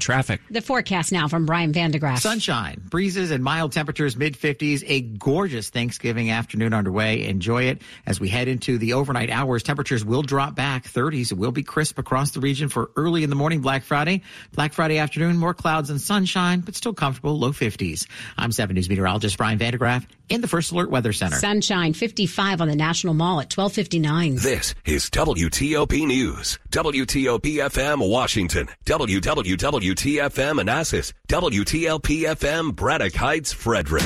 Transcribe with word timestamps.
Traffic. 0.00 0.40
The 0.50 0.60
forecast 0.60 1.12
now 1.12 1.28
from 1.28 1.46
Brian 1.46 1.72
van 1.72 1.90
de 1.90 1.98
Graaff. 1.98 2.18
Sunshine, 2.18 2.82
breezes, 2.90 3.30
and 3.30 3.42
mild 3.42 3.72
temperatures, 3.72 4.16
mid 4.16 4.36
50s. 4.36 4.82
A 4.86 5.00
gorgeous 5.00 5.70
Thanksgiving 5.70 6.30
afternoon 6.30 6.74
underway. 6.74 7.24
Enjoy 7.26 7.64
it 7.64 7.80
as 8.04 8.20
we 8.20 8.28
head 8.28 8.48
into 8.48 8.76
the 8.76 8.94
overnight 8.94 9.30
hours. 9.30 9.62
Temperatures 9.62 10.04
will 10.04 10.22
drop 10.22 10.54
back 10.54 10.84
30s. 10.84 11.32
It 11.32 11.38
will 11.38 11.52
be 11.52 11.62
crisp 11.62 11.98
across 11.98 12.32
the 12.32 12.40
region 12.40 12.68
for 12.68 12.90
early 12.96 13.22
in 13.22 13.30
the 13.30 13.36
morning 13.36 13.60
Black 13.60 13.84
Friday. 13.84 14.22
Black 14.52 14.72
Friday 14.72 14.98
afternoon, 14.98 15.38
more 15.38 15.54
clouds 15.54 15.90
and 15.90 16.00
sunshine, 16.00 16.60
but 16.60 16.74
still 16.74 16.92
comfortable, 16.92 17.38
low 17.38 17.52
50s. 17.52 18.06
I'm 18.36 18.52
7 18.52 18.74
News 18.74 18.88
meteorologist 18.88 19.38
Brian 19.38 19.58
van 19.58 19.72
de 19.72 19.78
Graaff 19.78 20.06
in 20.28 20.40
the 20.40 20.48
First 20.48 20.72
Alert 20.72 20.90
Weather 20.90 21.12
Center. 21.12 21.36
Sunshine 21.36 21.92
55 21.92 22.60
on 22.60 22.68
the 22.68 22.76
National 22.76 23.14
Mall 23.14 23.40
at 23.40 23.52
1259. 23.52 24.36
This 24.36 24.74
is 24.84 25.10
WTOP 25.10 26.06
News. 26.06 26.58
WTOP 26.70 27.56
FM 27.56 28.10
Washington. 28.10 28.68
WWWTFM 28.84 30.56
Manassas. 30.56 31.12
WTLP 31.28 32.22
FM 32.22 32.74
Braddock 32.74 33.14
Heights 33.14 33.52
Frederick. 33.52 34.04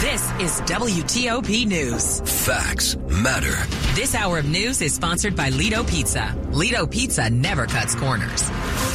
This 0.00 0.30
is 0.40 0.60
WTOP 0.62 1.66
News. 1.66 2.20
Facts 2.44 2.96
matter. 2.96 3.54
This 3.94 4.14
hour 4.14 4.38
of 4.38 4.46
news 4.46 4.80
is 4.82 4.94
sponsored 4.94 5.34
by 5.34 5.48
Lido 5.48 5.82
Pizza. 5.84 6.36
Lido 6.50 6.86
Pizza 6.86 7.30
never 7.30 7.66
cuts 7.66 7.94
corners. 7.94 8.48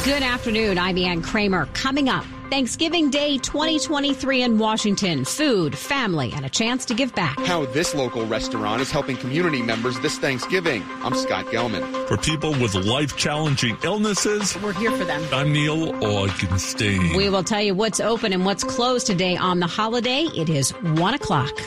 Good 0.04 0.22
afternoon. 0.22 0.78
I'm 0.78 0.96
Ann 0.98 1.20
Kramer. 1.22 1.66
Coming 1.74 2.08
up, 2.08 2.24
Thanksgiving 2.52 3.08
Day 3.08 3.38
2023 3.38 4.42
in 4.42 4.58
Washington. 4.58 5.24
Food, 5.24 5.74
family, 5.74 6.34
and 6.36 6.44
a 6.44 6.50
chance 6.50 6.84
to 6.84 6.92
give 6.92 7.14
back. 7.14 7.40
How 7.46 7.64
this 7.64 7.94
local 7.94 8.26
restaurant 8.26 8.82
is 8.82 8.90
helping 8.90 9.16
community 9.16 9.62
members 9.62 9.98
this 10.00 10.18
Thanksgiving. 10.18 10.84
I'm 11.02 11.14
Scott 11.14 11.46
Gelman. 11.46 12.06
For 12.08 12.18
people 12.18 12.50
with 12.50 12.74
life 12.74 13.16
challenging 13.16 13.78
illnesses, 13.82 14.54
We're 14.58 14.74
here 14.74 14.90
for 14.90 15.04
them. 15.04 15.26
I'm 15.32 15.50
Neil 15.50 15.94
Augenstein. 15.94 17.16
We 17.16 17.30
will 17.30 17.42
tell 17.42 17.62
you 17.62 17.74
what's 17.74 18.00
open 18.00 18.34
and 18.34 18.44
what's 18.44 18.64
closed 18.64 19.06
today 19.06 19.34
on 19.34 19.58
the 19.58 19.66
holiday. 19.66 20.24
It 20.36 20.50
is 20.50 20.72
1 20.72 21.14
o'clock. 21.14 21.58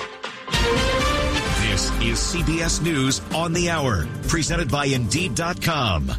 This 1.76 1.92
is 2.00 2.18
CBS 2.20 2.82
News 2.82 3.20
on 3.36 3.52
the 3.52 3.70
Hour, 3.70 4.08
presented 4.30 4.72
by 4.72 4.86
Indeed.com. 4.86 6.10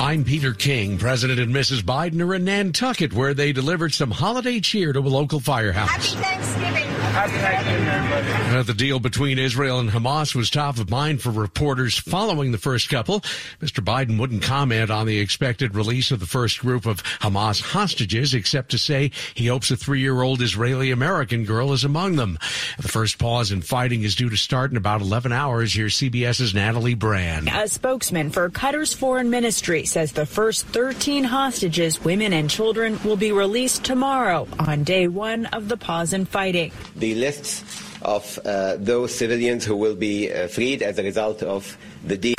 I'm 0.00 0.24
Peter 0.24 0.54
King. 0.54 0.96
President 0.96 1.38
and 1.38 1.54
Mrs. 1.54 1.82
Biden 1.82 2.26
are 2.26 2.34
in 2.34 2.46
Nantucket, 2.46 3.12
where 3.12 3.34
they 3.34 3.52
delivered 3.52 3.92
some 3.92 4.10
holiday 4.10 4.58
cheer 4.58 4.94
to 4.94 5.00
a 5.00 5.02
local 5.02 5.38
firehouse. 5.38 6.14
Happy 6.14 6.24
Thanksgiving. 6.24 6.81
Uh, 7.14 8.62
the 8.62 8.74
deal 8.74 8.98
between 8.98 9.38
Israel 9.38 9.78
and 9.80 9.90
Hamas 9.90 10.34
was 10.34 10.48
top 10.48 10.78
of 10.78 10.88
mind 10.88 11.20
for 11.20 11.30
reporters 11.30 11.98
following 11.98 12.52
the 12.52 12.58
first 12.58 12.88
couple. 12.88 13.20
Mr. 13.60 13.84
Biden 13.84 14.18
wouldn't 14.18 14.42
comment 14.42 14.90
on 14.90 15.06
the 15.06 15.18
expected 15.18 15.74
release 15.74 16.10
of 16.10 16.20
the 16.20 16.26
first 16.26 16.60
group 16.60 16.86
of 16.86 17.02
Hamas 17.20 17.60
hostages, 17.60 18.32
except 18.32 18.70
to 18.70 18.78
say 18.78 19.10
he 19.34 19.48
hopes 19.48 19.70
a 19.70 19.76
three-year-old 19.76 20.40
Israeli 20.40 20.90
American 20.90 21.44
girl 21.44 21.72
is 21.72 21.84
among 21.84 22.16
them. 22.16 22.38
The 22.78 22.88
first 22.88 23.18
pause 23.18 23.52
in 23.52 23.60
fighting 23.60 24.04
is 24.04 24.14
due 24.14 24.30
to 24.30 24.36
start 24.36 24.70
in 24.70 24.78
about 24.78 25.02
11 25.02 25.32
hours. 25.32 25.74
Here's 25.74 25.98
CBS's 25.98 26.54
Natalie 26.54 26.94
Brand. 26.94 27.50
A 27.52 27.68
spokesman 27.68 28.30
for 28.30 28.48
Qatar's 28.48 28.94
foreign 28.94 29.28
ministry 29.28 29.84
says 29.84 30.12
the 30.12 30.24
first 30.26 30.66
13 30.68 31.24
hostages, 31.24 32.02
women 32.02 32.32
and 32.32 32.48
children, 32.48 32.98
will 33.04 33.16
be 33.16 33.32
released 33.32 33.84
tomorrow 33.84 34.48
on 34.58 34.82
day 34.84 35.08
one 35.08 35.44
of 35.46 35.68
the 35.68 35.76
pause 35.76 36.14
in 36.14 36.24
fighting. 36.24 36.72
The 37.02 37.16
lists 37.16 37.64
of 38.02 38.38
uh, 38.44 38.76
those 38.78 39.12
civilians 39.12 39.64
who 39.64 39.74
will 39.74 39.96
be 39.96 40.32
uh, 40.32 40.46
freed 40.46 40.82
as 40.82 41.00
a 41.00 41.02
result 41.02 41.42
of 41.42 41.76
the 42.04 42.16
deal 42.16 42.36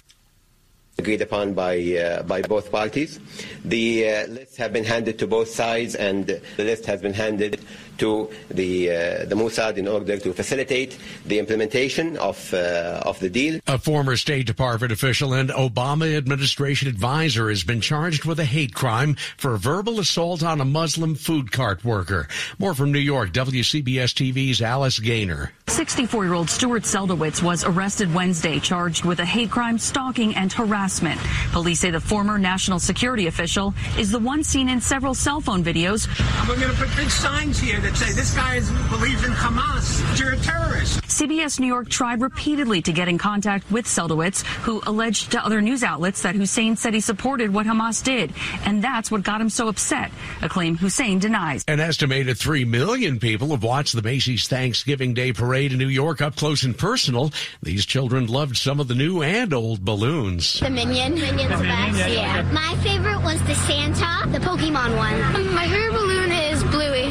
agreed 0.97 1.21
upon 1.21 1.53
by 1.53 1.75
uh, 1.97 2.23
by 2.23 2.41
both 2.41 2.71
parties. 2.71 3.19
The 3.65 4.07
uh, 4.07 4.27
lists 4.27 4.55
have 4.55 4.71
been 4.71 4.85
handed 4.85 5.19
to 5.19 5.27
both 5.27 5.49
sides, 5.49 5.95
and 5.95 6.27
the 6.27 6.63
list 6.63 6.85
has 6.85 7.01
been 7.01 7.11
handed 7.13 7.59
to 7.97 8.29
the 8.49 8.89
uh, 8.89 9.25
the 9.25 9.35
Mossad 9.35 9.77
in 9.77 9.87
order 9.87 10.17
to 10.17 10.33
facilitate 10.33 10.97
the 11.25 11.39
implementation 11.39 12.17
of 12.17 12.53
uh, 12.53 13.01
of 13.05 13.19
the 13.19 13.29
deal. 13.29 13.59
A 13.67 13.77
former 13.77 14.17
State 14.17 14.45
Department 14.45 14.91
official 14.91 15.33
and 15.33 15.49
Obama 15.49 16.15
administration 16.17 16.87
advisor 16.87 17.49
has 17.49 17.63
been 17.63 17.81
charged 17.81 18.25
with 18.25 18.39
a 18.39 18.45
hate 18.45 18.73
crime 18.73 19.15
for 19.37 19.57
verbal 19.57 19.99
assault 19.99 20.43
on 20.43 20.61
a 20.61 20.65
Muslim 20.65 21.15
food 21.15 21.51
cart 21.51 21.83
worker. 21.83 22.27
More 22.59 22.73
from 22.73 22.91
New 22.91 22.99
York, 22.99 23.31
WCBS 23.31 24.13
TV's 24.13 24.61
Alice 24.61 24.99
Gainer. 24.99 25.51
64 25.67 26.23
year 26.23 26.33
old 26.33 26.49
Stuart 26.49 26.83
Seldowitz 26.83 27.41
was 27.41 27.63
arrested 27.63 28.13
Wednesday, 28.13 28.59
charged 28.59 29.05
with 29.05 29.19
a 29.19 29.25
hate 29.25 29.49
crime, 29.49 29.77
stalking, 29.77 30.35
and 30.35 30.51
harassment. 30.53 31.19
Police 31.51 31.79
say 31.79 31.91
the 31.91 31.99
former 31.99 32.37
national 32.37 32.79
security 32.79 33.27
official 33.27 33.73
is 33.97 34.11
the 34.11 34.19
one 34.19 34.43
seen 34.43 34.69
in 34.69 34.79
several 34.79 35.13
cell 35.13 35.41
phone 35.41 35.63
videos. 35.63 36.07
We're 36.47 36.59
going 36.59 36.69
to 36.69 36.77
put 36.77 36.95
big 36.95 37.09
signs 37.09 37.59
here 37.59 37.79
that 37.83 37.95
say 37.95 38.11
this 38.13 38.33
guy 38.33 38.55
is, 38.55 38.69
believes 38.89 39.23
in 39.23 39.31
Hamas. 39.31 40.19
You're 40.19 40.33
a 40.33 40.37
terrorist. 40.37 41.01
CBS 41.01 41.59
New 41.59 41.67
York 41.67 41.89
tried 41.89 42.21
repeatedly 42.21 42.81
to 42.81 42.91
get 42.91 43.07
in 43.07 43.17
contact 43.17 43.69
with 43.71 43.85
Seldowitz, 43.85 44.43
who 44.63 44.81
alleged 44.85 45.31
to 45.31 45.45
other 45.45 45.61
news 45.61 45.83
outlets 45.83 46.23
that 46.23 46.35
Hussein 46.35 46.75
said 46.75 46.93
he 46.93 46.99
supported 46.99 47.53
what 47.53 47.65
Hamas 47.65 48.03
did. 48.03 48.33
And 48.65 48.83
that's 48.83 49.11
what 49.11 49.23
got 49.23 49.39
him 49.39 49.49
so 49.49 49.67
upset, 49.67 50.11
a 50.41 50.49
claim 50.49 50.75
Hussein 50.75 51.19
denies. 51.19 51.63
An 51.67 51.79
estimated 51.79 52.37
3 52.37 52.65
million 52.65 53.19
people 53.19 53.49
have 53.49 53.63
watched 53.63 53.95
the 53.95 54.01
Macy's 54.01 54.47
Thanksgiving 54.47 55.13
Day 55.13 55.31
Parade 55.31 55.71
in 55.73 55.77
New 55.77 55.87
York 55.87 56.21
up 56.21 56.35
close 56.35 56.63
and 56.63 56.77
personal. 56.77 57.31
These 57.61 57.85
children 57.85 58.27
loved 58.27 58.57
some 58.57 58.79
of 58.79 58.87
the 58.87 58.95
new 58.95 59.21
and 59.21 59.53
old 59.53 59.85
balloons. 59.85 60.59
The 60.59 60.69
Minion. 60.69 61.19
Minion's 61.19 61.59
the 61.59 61.63
best. 61.63 62.09
Yeah. 62.13 62.41
My 62.51 62.75
favorite 62.83 63.21
was 63.23 63.41
the 63.43 63.55
Santa, 63.55 64.29
the 64.31 64.39
Pokemon 64.39 64.95
one. 64.95 65.53
My 65.53 65.67
favorite 65.67 65.91
balloon 65.91 65.93
is 65.93 65.93
Bluey. 65.93 66.02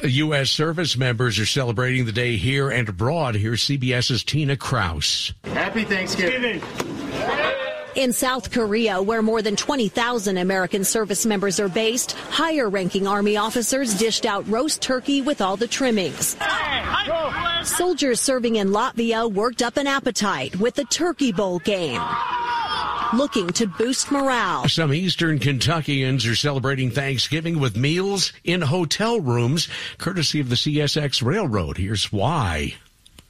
U.S. 0.05 0.51
service 0.51 0.97
members 0.97 1.39
are 1.39 1.47
celebrating 1.47 2.05
the 2.05 2.13
day 2.13 2.37
here 2.37 2.71
and 2.71 2.89
abroad. 2.89 3.35
Here's 3.35 3.63
CBS's 3.63 4.25
Tina 4.25 4.57
Kraus. 4.57 5.33
Happy 5.45 5.85
Thanksgiving. 5.85 6.61
In 7.95 8.13
South 8.13 8.51
Korea, 8.51 9.03
where 9.03 9.21
more 9.21 9.43
than 9.43 9.55
20,000 9.55 10.39
American 10.39 10.83
service 10.83 11.27
members 11.27 11.61
are 11.61 11.69
based, 11.69 12.13
higher 12.13 12.71
ranking 12.71 13.07
Army 13.07 13.37
officers 13.37 13.95
dished 13.95 14.25
out 14.25 14.49
roast 14.49 14.81
turkey 14.81 15.21
with 15.21 15.43
all 15.43 15.57
the 15.59 15.69
trimmings. 15.69 16.37
Soldiers 17.65 18.19
serving 18.19 18.57
in 18.57 18.69
Latvia 18.69 19.31
worked 19.31 19.63
up 19.63 19.77
an 19.77 19.87
appetite 19.87 20.57
with 20.57 20.75
the 20.75 20.85
Turkey 20.85 21.33
Bowl 21.33 21.59
game. 21.59 22.01
Looking 23.15 23.49
to 23.49 23.67
boost 23.67 24.11
morale. 24.11 24.67
Some 24.69 24.95
Eastern 24.95 25.39
Kentuckians 25.39 26.25
are 26.25 26.35
celebrating 26.35 26.91
Thanksgiving 26.91 27.61
with 27.61 27.77
meals 27.77 28.33
in 28.43 28.63
hotel 28.63 29.21
rooms, 29.21 29.69
courtesy 29.99 30.41
of 30.41 30.49
the 30.49 30.55
CSX 30.55 31.23
Railroad. 31.23 31.77
Here's 31.77 32.11
why. 32.11 32.77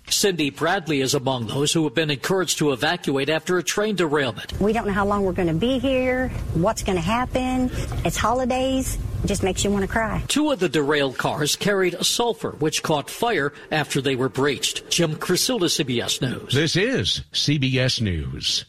Cindy 0.08 0.50
Bradley 0.50 1.00
is 1.00 1.14
among 1.14 1.48
those 1.48 1.72
who 1.72 1.82
have 1.82 1.94
been 1.94 2.12
encouraged 2.12 2.58
to 2.58 2.70
evacuate 2.70 3.28
after 3.28 3.58
a 3.58 3.62
train 3.62 3.96
derailment. 3.96 4.52
We 4.60 4.72
don't 4.72 4.86
know 4.86 4.92
how 4.92 5.06
long 5.06 5.24
we're 5.24 5.32
going 5.32 5.48
to 5.48 5.54
be 5.54 5.80
here, 5.80 6.28
what's 6.54 6.84
going 6.84 6.96
to 6.96 7.02
happen. 7.02 7.68
It's 8.04 8.16
holidays. 8.16 8.98
It 9.24 9.26
just 9.26 9.42
makes 9.42 9.64
you 9.64 9.70
want 9.70 9.82
to 9.82 9.90
cry. 9.90 10.22
Two 10.28 10.52
of 10.52 10.60
the 10.60 10.68
derailed 10.68 11.18
cars 11.18 11.56
carried 11.56 12.04
sulfur, 12.04 12.50
which 12.52 12.84
caught 12.84 13.10
fire 13.10 13.52
after 13.72 14.00
they 14.00 14.14
were 14.14 14.28
breached. 14.28 14.88
Jim 14.90 15.16
Krasula, 15.16 15.66
CBS 15.66 16.22
News. 16.22 16.54
This 16.54 16.76
is 16.76 17.22
CBS 17.32 18.00
News. 18.00 18.64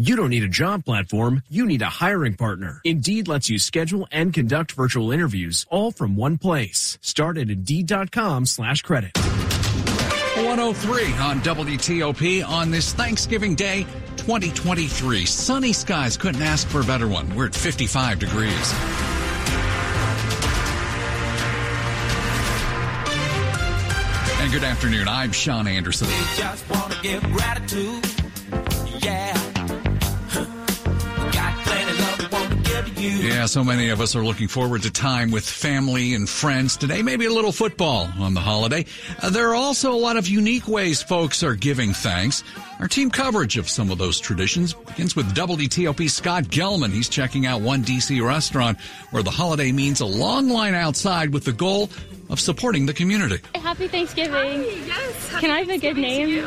You 0.00 0.14
don't 0.14 0.28
need 0.28 0.44
a 0.44 0.48
job 0.48 0.84
platform, 0.84 1.42
you 1.48 1.66
need 1.66 1.82
a 1.82 1.86
hiring 1.86 2.34
partner. 2.34 2.80
Indeed 2.84 3.26
lets 3.26 3.50
you 3.50 3.58
schedule 3.58 4.06
and 4.12 4.32
conduct 4.32 4.70
virtual 4.70 5.10
interviews 5.10 5.66
all 5.70 5.90
from 5.90 6.14
one 6.14 6.38
place. 6.38 6.98
Start 7.02 7.36
at 7.36 7.50
Indeed.com 7.50 8.46
slash 8.46 8.82
credit. 8.82 9.18
103 9.18 11.02
on 11.14 11.40
WTOP 11.40 12.46
on 12.46 12.70
this 12.70 12.92
Thanksgiving 12.92 13.56
Day 13.56 13.88
2023. 14.18 15.26
Sunny 15.26 15.72
skies 15.72 16.16
couldn't 16.16 16.42
ask 16.42 16.68
for 16.68 16.80
a 16.80 16.84
better 16.84 17.08
one. 17.08 17.34
We're 17.34 17.46
at 17.46 17.54
55 17.56 18.20
degrees. 18.20 18.72
And 24.40 24.52
good 24.52 24.62
afternoon. 24.62 25.08
I'm 25.08 25.32
Sean 25.32 25.66
Anderson. 25.66 26.06
We 26.06 26.14
just 26.36 26.70
want 26.70 26.92
to 26.92 27.02
give 27.02 27.20
gratitude. 27.32 28.06
Yeah. 29.02 29.37
Yeah, 32.98 33.46
so 33.46 33.62
many 33.62 33.90
of 33.90 34.00
us 34.00 34.16
are 34.16 34.24
looking 34.24 34.48
forward 34.48 34.82
to 34.82 34.90
time 34.90 35.30
with 35.30 35.48
family 35.48 36.14
and 36.14 36.28
friends 36.28 36.76
today. 36.76 37.00
Maybe 37.00 37.26
a 37.26 37.32
little 37.32 37.52
football 37.52 38.10
on 38.18 38.34
the 38.34 38.40
holiday. 38.40 38.86
Uh, 39.22 39.30
there 39.30 39.48
are 39.50 39.54
also 39.54 39.92
a 39.92 39.96
lot 39.96 40.16
of 40.16 40.26
unique 40.26 40.66
ways 40.66 41.00
folks 41.00 41.44
are 41.44 41.54
giving 41.54 41.92
thanks. 41.92 42.42
Our 42.80 42.88
team 42.88 43.10
coverage 43.10 43.56
of 43.56 43.68
some 43.68 43.92
of 43.92 43.98
those 43.98 44.18
traditions 44.18 44.72
begins 44.74 45.14
with 45.14 45.32
WTOP 45.32 46.10
Scott 46.10 46.44
Gelman. 46.44 46.90
He's 46.90 47.08
checking 47.08 47.46
out 47.46 47.60
one 47.60 47.84
DC 47.84 48.20
restaurant 48.24 48.80
where 49.10 49.22
the 49.22 49.30
holiday 49.30 49.70
means 49.70 50.00
a 50.00 50.06
long 50.06 50.48
line 50.48 50.74
outside 50.74 51.32
with 51.32 51.44
the 51.44 51.52
goal 51.52 51.90
of 52.30 52.40
supporting 52.40 52.86
the 52.86 52.94
community. 52.94 53.40
Happy 53.54 53.88
Thanksgiving. 53.88 54.62
yes. 54.86 55.40
Can 55.40 55.50
I 55.50 55.60
have 55.60 55.68
a 55.68 55.78
good 55.78 55.96
name? 55.96 56.46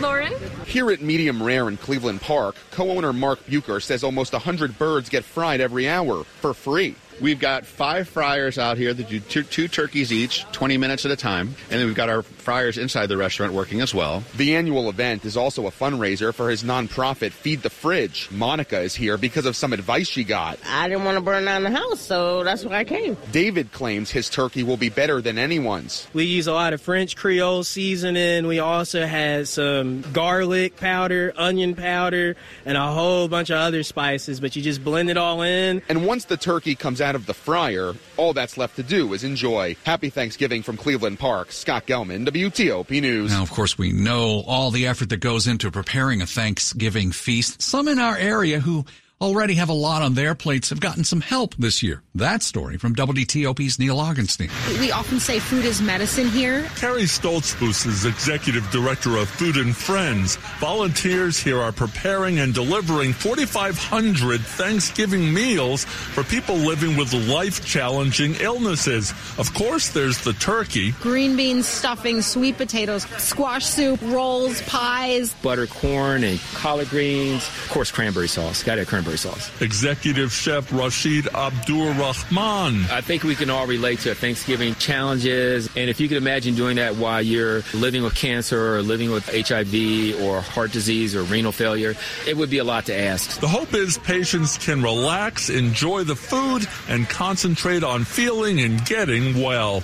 Lauren? 0.00 0.32
Here 0.66 0.90
at 0.90 1.00
Medium 1.00 1.42
Rare 1.42 1.68
in 1.68 1.76
Cleveland 1.76 2.20
Park, 2.20 2.56
co-owner 2.70 3.12
Mark 3.12 3.44
Bucher 3.46 3.80
says 3.80 4.04
almost 4.04 4.32
100 4.32 4.78
birds 4.78 5.08
get 5.08 5.24
fried 5.24 5.60
every 5.60 5.88
hour 5.88 6.24
for 6.24 6.54
free. 6.54 6.94
We've 7.20 7.38
got 7.38 7.64
five 7.64 8.08
fryers 8.08 8.58
out 8.58 8.76
here 8.76 8.92
that 8.92 9.08
do 9.08 9.20
two, 9.20 9.44
two, 9.44 9.68
turkeys 9.68 10.12
each, 10.12 10.44
20 10.52 10.76
minutes 10.76 11.04
at 11.04 11.12
a 11.12 11.16
time. 11.16 11.54
And 11.70 11.78
then 11.80 11.86
we've 11.86 11.94
got 11.94 12.08
our 12.08 12.22
fryers 12.44 12.78
inside 12.78 13.06
the 13.06 13.16
restaurant 13.16 13.52
working 13.52 13.80
as 13.80 13.94
well. 13.94 14.22
The 14.36 14.54
annual 14.54 14.88
event 14.88 15.24
is 15.24 15.36
also 15.36 15.66
a 15.66 15.70
fundraiser 15.70 16.32
for 16.32 16.50
his 16.50 16.62
nonprofit, 16.62 17.32
Feed 17.32 17.62
the 17.62 17.70
Fridge. 17.70 18.28
Monica 18.30 18.80
is 18.80 18.94
here 18.94 19.16
because 19.16 19.46
of 19.46 19.56
some 19.56 19.72
advice 19.72 20.06
she 20.06 20.22
got. 20.24 20.58
I 20.66 20.88
didn't 20.88 21.04
want 21.04 21.16
to 21.16 21.22
burn 21.22 21.44
down 21.44 21.62
the 21.62 21.70
house, 21.70 22.00
so 22.00 22.44
that's 22.44 22.64
why 22.64 22.80
I 22.80 22.84
came. 22.84 23.16
David 23.32 23.72
claims 23.72 24.10
his 24.10 24.28
turkey 24.28 24.62
will 24.62 24.76
be 24.76 24.90
better 24.90 25.20
than 25.20 25.38
anyone's. 25.38 26.06
We 26.12 26.24
use 26.24 26.46
a 26.46 26.52
lot 26.52 26.72
of 26.74 26.80
French 26.80 27.16
Creole 27.16 27.64
seasoning. 27.64 28.46
We 28.46 28.58
also 28.58 29.06
had 29.06 29.48
some 29.48 30.02
garlic 30.12 30.76
powder, 30.76 31.32
onion 31.36 31.74
powder, 31.74 32.36
and 32.66 32.76
a 32.76 32.92
whole 32.92 33.26
bunch 33.28 33.50
of 33.50 33.56
other 33.56 33.82
spices, 33.82 34.40
but 34.40 34.54
you 34.54 34.62
just 34.62 34.84
blend 34.84 35.08
it 35.08 35.16
all 35.16 35.42
in. 35.42 35.82
And 35.88 36.06
once 36.06 36.26
the 36.26 36.36
turkey 36.36 36.74
comes 36.74 37.00
out 37.00 37.14
of 37.14 37.24
the 37.26 37.34
fryer, 37.34 37.94
all 38.18 38.34
that's 38.34 38.58
left 38.58 38.76
to 38.76 38.82
do 38.82 39.14
is 39.14 39.24
enjoy. 39.24 39.76
Happy 39.84 40.10
Thanksgiving 40.10 40.62
from 40.62 40.76
Cleveland 40.76 41.18
Park. 41.18 41.50
Scott 41.50 41.86
Gelman, 41.86 42.24
WTOP 42.34 43.00
News. 43.00 43.30
Now, 43.30 43.42
of 43.42 43.50
course, 43.52 43.78
we 43.78 43.92
know 43.92 44.42
all 44.48 44.72
the 44.72 44.88
effort 44.88 45.08
that 45.10 45.18
goes 45.18 45.46
into 45.46 45.70
preparing 45.70 46.20
a 46.20 46.26
Thanksgiving 46.26 47.12
feast. 47.12 47.62
Some 47.62 47.86
in 47.86 48.00
our 48.00 48.16
area 48.16 48.58
who 48.58 48.84
already 49.20 49.54
have 49.54 49.68
a 49.68 49.74
lot 49.74 50.02
on 50.02 50.14
their 50.14 50.34
plates 50.34 50.70
have 50.70 50.80
gotten 50.80 51.04
some 51.04 51.20
help 51.20 51.54
this 51.56 51.82
year. 51.82 52.02
That 52.16 52.42
story 52.42 52.76
from 52.76 52.94
WTOP's 52.94 53.78
Neil 53.78 53.96
Augenstein. 53.96 54.50
We 54.80 54.92
often 54.92 55.18
say 55.18 55.38
food 55.38 55.64
is 55.64 55.80
medicine 55.80 56.28
here. 56.28 56.64
Carrie 56.76 57.02
Stoltzfus 57.02 57.86
is 57.86 58.04
executive 58.04 58.68
director 58.70 59.16
of 59.16 59.28
Food 59.28 59.56
and 59.56 59.74
Friends. 59.74 60.36
Volunteers 60.58 61.38
here 61.38 61.60
are 61.60 61.72
preparing 61.72 62.38
and 62.40 62.52
delivering 62.52 63.12
4,500 63.12 64.40
Thanksgiving 64.40 65.32
meals 65.32 65.84
for 65.84 66.22
people 66.24 66.56
living 66.56 66.96
with 66.96 67.12
life-challenging 67.28 68.34
illnesses. 68.36 69.12
Of 69.38 69.54
course, 69.54 69.90
there's 69.90 70.22
the 70.22 70.34
turkey. 70.34 70.92
Green 71.00 71.36
beans, 71.36 71.66
stuffing, 71.66 72.20
sweet 72.20 72.56
potatoes, 72.56 73.04
squash 73.18 73.64
soup, 73.64 74.00
rolls, 74.02 74.60
pies. 74.62 75.34
Butter 75.34 75.66
corn 75.66 76.24
and 76.24 76.38
collard 76.54 76.88
greens. 76.90 77.42
Of 77.46 77.68
course, 77.70 77.90
cranberry 77.90 78.28
sauce. 78.28 78.62
Got 78.62 78.78
a 78.78 78.84
cranberry 78.84 79.13
sauce. 79.16 79.50
Executive 79.60 80.32
Chef 80.32 80.72
Rashid 80.72 81.26
Abdur 81.34 81.92
Rahman. 81.98 82.84
I 82.90 83.00
think 83.00 83.22
we 83.22 83.34
can 83.34 83.50
all 83.50 83.66
relate 83.66 84.00
to 84.00 84.14
Thanksgiving 84.14 84.74
challenges. 84.76 85.68
And 85.76 85.90
if 85.90 86.00
you 86.00 86.08
can 86.08 86.16
imagine 86.16 86.54
doing 86.54 86.76
that 86.76 86.96
while 86.96 87.22
you're 87.22 87.62
living 87.74 88.02
with 88.02 88.14
cancer 88.14 88.74
or 88.76 88.82
living 88.82 89.10
with 89.10 89.26
HIV 89.26 90.20
or 90.22 90.40
heart 90.40 90.72
disease 90.72 91.14
or 91.14 91.22
renal 91.22 91.52
failure, 91.52 91.94
it 92.26 92.36
would 92.36 92.50
be 92.50 92.58
a 92.58 92.64
lot 92.64 92.86
to 92.86 92.94
ask. 92.94 93.40
The 93.40 93.48
hope 93.48 93.74
is 93.74 93.98
patients 93.98 94.58
can 94.58 94.82
relax, 94.82 95.50
enjoy 95.50 96.04
the 96.04 96.16
food, 96.16 96.66
and 96.88 97.08
concentrate 97.08 97.84
on 97.84 98.04
feeling 98.04 98.60
and 98.60 98.84
getting 98.84 99.42
well. 99.42 99.82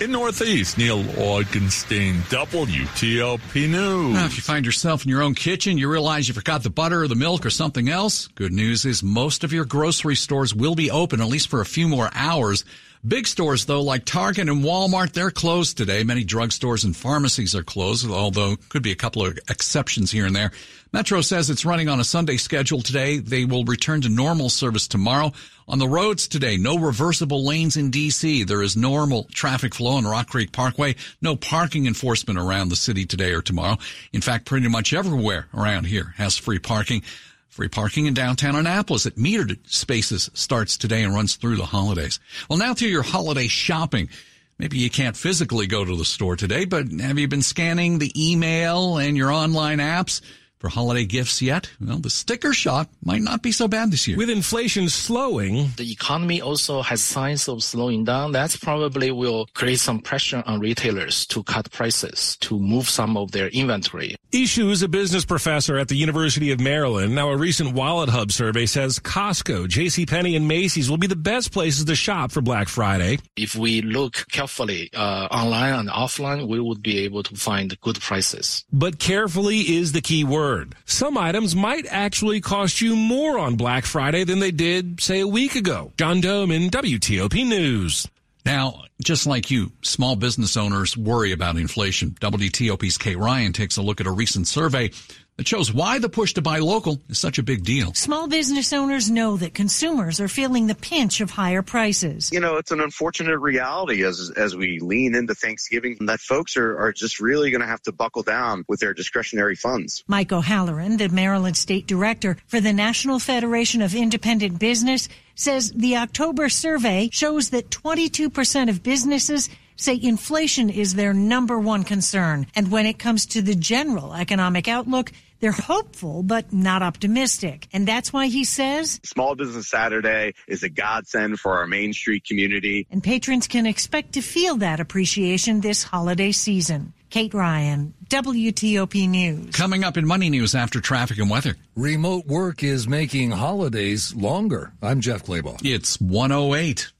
In 0.00 0.12
Northeast, 0.12 0.78
Neil 0.78 1.02
Augenstein, 1.02 2.22
WTOP 2.30 3.68
News. 3.68 4.14
Now, 4.14 4.24
if 4.24 4.34
you 4.34 4.40
find 4.40 4.64
yourself 4.64 5.04
in 5.04 5.10
your 5.10 5.20
own 5.20 5.34
kitchen, 5.34 5.76
you 5.76 5.90
realize 5.90 6.26
you 6.26 6.32
forgot 6.32 6.62
the 6.62 6.70
butter 6.70 7.02
or 7.02 7.08
the 7.08 7.14
milk 7.14 7.44
or 7.44 7.50
something 7.50 7.90
else, 7.90 8.26
good 8.28 8.50
news 8.50 8.86
is 8.86 9.02
most 9.02 9.44
of 9.44 9.52
your 9.52 9.66
grocery 9.66 10.16
stores 10.16 10.54
will 10.54 10.74
be 10.74 10.90
open 10.90 11.20
at 11.20 11.28
least 11.28 11.48
for 11.48 11.60
a 11.60 11.66
few 11.66 11.86
more 11.86 12.08
hours. 12.14 12.64
Big 13.06 13.26
stores, 13.26 13.64
though, 13.64 13.80
like 13.80 14.04
Target 14.04 14.50
and 14.50 14.62
Walmart, 14.62 15.12
they're 15.12 15.30
closed 15.30 15.78
today. 15.78 16.04
Many 16.04 16.22
drugstores 16.22 16.84
and 16.84 16.94
pharmacies 16.94 17.54
are 17.54 17.62
closed, 17.62 18.06
although 18.06 18.56
could 18.68 18.82
be 18.82 18.92
a 18.92 18.96
couple 18.96 19.24
of 19.24 19.38
exceptions 19.48 20.10
here 20.10 20.26
and 20.26 20.36
there. 20.36 20.50
Metro 20.92 21.22
says 21.22 21.48
it's 21.48 21.64
running 21.64 21.88
on 21.88 21.98
a 21.98 22.04
Sunday 22.04 22.36
schedule 22.36 22.82
today. 22.82 23.16
They 23.16 23.46
will 23.46 23.64
return 23.64 24.02
to 24.02 24.10
normal 24.10 24.50
service 24.50 24.86
tomorrow. 24.86 25.32
On 25.66 25.78
the 25.78 25.88
roads 25.88 26.28
today, 26.28 26.58
no 26.58 26.78
reversible 26.78 27.42
lanes 27.42 27.78
in 27.78 27.90
DC. 27.90 28.46
There 28.46 28.60
is 28.60 28.76
normal 28.76 29.24
traffic 29.32 29.74
flow 29.74 29.92
on 29.92 30.04
Rock 30.04 30.28
Creek 30.28 30.52
Parkway. 30.52 30.96
No 31.22 31.36
parking 31.36 31.86
enforcement 31.86 32.38
around 32.38 32.68
the 32.68 32.76
city 32.76 33.06
today 33.06 33.32
or 33.32 33.40
tomorrow. 33.40 33.78
In 34.12 34.20
fact, 34.20 34.44
pretty 34.44 34.68
much 34.68 34.92
everywhere 34.92 35.46
around 35.54 35.84
here 35.84 36.12
has 36.18 36.36
free 36.36 36.58
parking. 36.58 37.02
Free 37.50 37.68
parking 37.68 38.06
in 38.06 38.14
downtown 38.14 38.54
Annapolis 38.54 39.06
at 39.06 39.16
metered 39.16 39.58
spaces 39.68 40.30
starts 40.34 40.76
today 40.76 41.02
and 41.02 41.12
runs 41.12 41.34
through 41.34 41.56
the 41.56 41.66
holidays. 41.66 42.20
Well, 42.48 42.60
now 42.60 42.74
to 42.74 42.88
your 42.88 43.02
holiday 43.02 43.48
shopping. 43.48 44.08
Maybe 44.56 44.78
you 44.78 44.88
can't 44.88 45.16
physically 45.16 45.66
go 45.66 45.84
to 45.84 45.96
the 45.96 46.04
store 46.04 46.36
today, 46.36 46.64
but 46.64 46.86
have 47.00 47.18
you 47.18 47.26
been 47.26 47.42
scanning 47.42 47.98
the 47.98 48.12
email 48.14 48.98
and 48.98 49.16
your 49.16 49.32
online 49.32 49.78
apps? 49.78 50.20
For 50.60 50.68
holiday 50.68 51.06
gifts 51.06 51.40
yet? 51.40 51.70
Well, 51.80 51.98
the 51.98 52.10
sticker 52.10 52.52
shock 52.52 52.88
might 53.02 53.22
not 53.22 53.42
be 53.42 53.50
so 53.50 53.66
bad 53.66 53.90
this 53.90 54.06
year. 54.06 54.18
With 54.18 54.28
inflation 54.28 54.88
slowing, 54.90 55.70
the 55.76 55.90
economy 55.90 56.42
also 56.42 56.82
has 56.82 57.02
signs 57.02 57.48
of 57.48 57.64
slowing 57.64 58.04
down. 58.04 58.32
That 58.32 58.54
probably 58.60 59.10
will 59.10 59.46
create 59.54 59.80
some 59.80 60.00
pressure 60.00 60.42
on 60.46 60.60
retailers 60.60 61.26
to 61.28 61.42
cut 61.42 61.70
prices, 61.72 62.36
to 62.42 62.58
move 62.60 62.88
some 62.88 63.16
of 63.16 63.32
their 63.32 63.48
inventory. 63.48 64.16
Ishu 64.32 64.70
is 64.70 64.82
a 64.82 64.88
business 64.88 65.24
professor 65.24 65.78
at 65.78 65.88
the 65.88 65.96
University 65.96 66.52
of 66.52 66.60
Maryland. 66.60 67.14
Now, 67.14 67.30
a 67.30 67.36
recent 67.36 67.72
Wallet 67.72 68.10
Hub 68.10 68.30
survey 68.30 68.66
says 68.66 68.98
Costco, 68.98 69.66
JCPenney, 69.66 70.36
and 70.36 70.46
Macy's 70.46 70.90
will 70.90 70.98
be 70.98 71.06
the 71.06 71.16
best 71.16 71.52
places 71.52 71.86
to 71.86 71.94
shop 71.94 72.32
for 72.32 72.42
Black 72.42 72.68
Friday. 72.68 73.18
If 73.34 73.56
we 73.56 73.80
look 73.80 74.26
carefully 74.30 74.90
uh, 74.94 75.26
online 75.30 75.72
and 75.72 75.88
offline, 75.88 76.46
we 76.46 76.60
would 76.60 76.82
be 76.82 76.98
able 76.98 77.22
to 77.22 77.34
find 77.34 77.80
good 77.80 77.98
prices. 78.00 78.64
But 78.70 78.98
carefully 78.98 79.60
is 79.60 79.92
the 79.92 80.02
key 80.02 80.22
word. 80.22 80.49
Some 80.84 81.16
items 81.16 81.54
might 81.54 81.86
actually 81.88 82.40
cost 82.40 82.80
you 82.80 82.96
more 82.96 83.38
on 83.38 83.56
Black 83.56 83.84
Friday 83.84 84.24
than 84.24 84.40
they 84.40 84.50
did, 84.50 85.00
say, 85.00 85.20
a 85.20 85.28
week 85.28 85.54
ago. 85.54 85.92
John 85.96 86.20
Domen 86.20 86.70
WTOP 86.70 87.46
News. 87.46 88.06
Now, 88.44 88.84
just 89.02 89.26
like 89.26 89.50
you, 89.50 89.72
small 89.82 90.16
business 90.16 90.56
owners 90.56 90.96
worry 90.96 91.32
about 91.32 91.56
inflation. 91.56 92.10
WTOP's 92.20 92.98
Kate 92.98 93.18
Ryan 93.18 93.52
takes 93.52 93.76
a 93.76 93.82
look 93.82 94.00
at 94.00 94.06
a 94.06 94.10
recent 94.10 94.48
survey 94.48 94.90
that 95.40 95.48
shows 95.48 95.72
why 95.72 95.98
the 95.98 96.10
push 96.10 96.34
to 96.34 96.42
buy 96.42 96.58
local 96.58 97.00
is 97.08 97.18
such 97.18 97.38
a 97.38 97.42
big 97.42 97.64
deal. 97.64 97.94
Small 97.94 98.28
business 98.28 98.74
owners 98.74 99.10
know 99.10 99.38
that 99.38 99.54
consumers 99.54 100.20
are 100.20 100.28
feeling 100.28 100.66
the 100.66 100.74
pinch 100.74 101.22
of 101.22 101.30
higher 101.30 101.62
prices. 101.62 102.30
You 102.30 102.40
know, 102.40 102.56
it's 102.56 102.72
an 102.72 102.80
unfortunate 102.82 103.38
reality 103.38 104.04
as 104.04 104.30
as 104.36 104.54
we 104.54 104.80
lean 104.80 105.14
into 105.14 105.34
Thanksgiving 105.34 105.96
that 106.00 106.20
folks 106.20 106.58
are, 106.58 106.78
are 106.78 106.92
just 106.92 107.20
really 107.20 107.50
going 107.50 107.62
to 107.62 107.66
have 107.66 107.80
to 107.84 107.92
buckle 107.92 108.22
down 108.22 108.66
with 108.68 108.80
their 108.80 108.92
discretionary 108.92 109.56
funds. 109.56 110.04
Mike 110.06 110.30
O'Halloran, 110.30 110.98
the 110.98 111.08
Maryland 111.08 111.56
State 111.56 111.86
Director 111.86 112.36
for 112.46 112.60
the 112.60 112.74
National 112.74 113.18
Federation 113.18 113.80
of 113.80 113.94
Independent 113.94 114.58
Business, 114.58 115.08
says 115.36 115.72
the 115.72 115.96
October 115.96 116.50
survey 116.50 117.08
shows 117.10 117.48
that 117.48 117.70
22% 117.70 118.68
of 118.68 118.82
businesses 118.82 119.48
say 119.76 119.98
inflation 120.00 120.68
is 120.68 120.94
their 120.94 121.14
number 121.14 121.58
one 121.58 121.84
concern. 121.84 122.46
And 122.54 122.70
when 122.70 122.84
it 122.84 122.98
comes 122.98 123.24
to 123.26 123.40
the 123.40 123.54
general 123.54 124.12
economic 124.12 124.68
outlook, 124.68 125.10
they're 125.40 125.52
hopeful, 125.52 126.22
but 126.22 126.52
not 126.52 126.82
optimistic. 126.82 127.66
And 127.72 127.88
that's 127.88 128.12
why 128.12 128.26
he 128.26 128.44
says 128.44 129.00
Small 129.02 129.34
Business 129.34 129.68
Saturday 129.68 130.34
is 130.46 130.62
a 130.62 130.68
godsend 130.68 131.40
for 131.40 131.58
our 131.58 131.66
Main 131.66 131.92
Street 131.92 132.24
community. 132.24 132.86
And 132.90 133.02
patrons 133.02 133.48
can 133.48 133.66
expect 133.66 134.12
to 134.12 134.20
feel 134.20 134.56
that 134.56 134.80
appreciation 134.80 135.60
this 135.60 135.82
holiday 135.82 136.32
season. 136.32 136.92
Kate 137.10 137.34
Ryan, 137.34 137.92
WTOP 138.08 139.08
News. 139.08 139.54
Coming 139.56 139.82
up 139.82 139.96
in 139.96 140.06
Money 140.06 140.30
News 140.30 140.54
after 140.54 140.80
traffic 140.80 141.18
and 141.18 141.28
weather. 141.28 141.56
Remote 141.74 142.26
work 142.26 142.62
is 142.62 142.86
making 142.86 143.32
holidays 143.32 144.14
longer. 144.14 144.72
I'm 144.80 145.00
Jeff 145.00 145.24
Clabaugh. 145.24 145.60
It's 145.64 146.00
108 146.00 146.92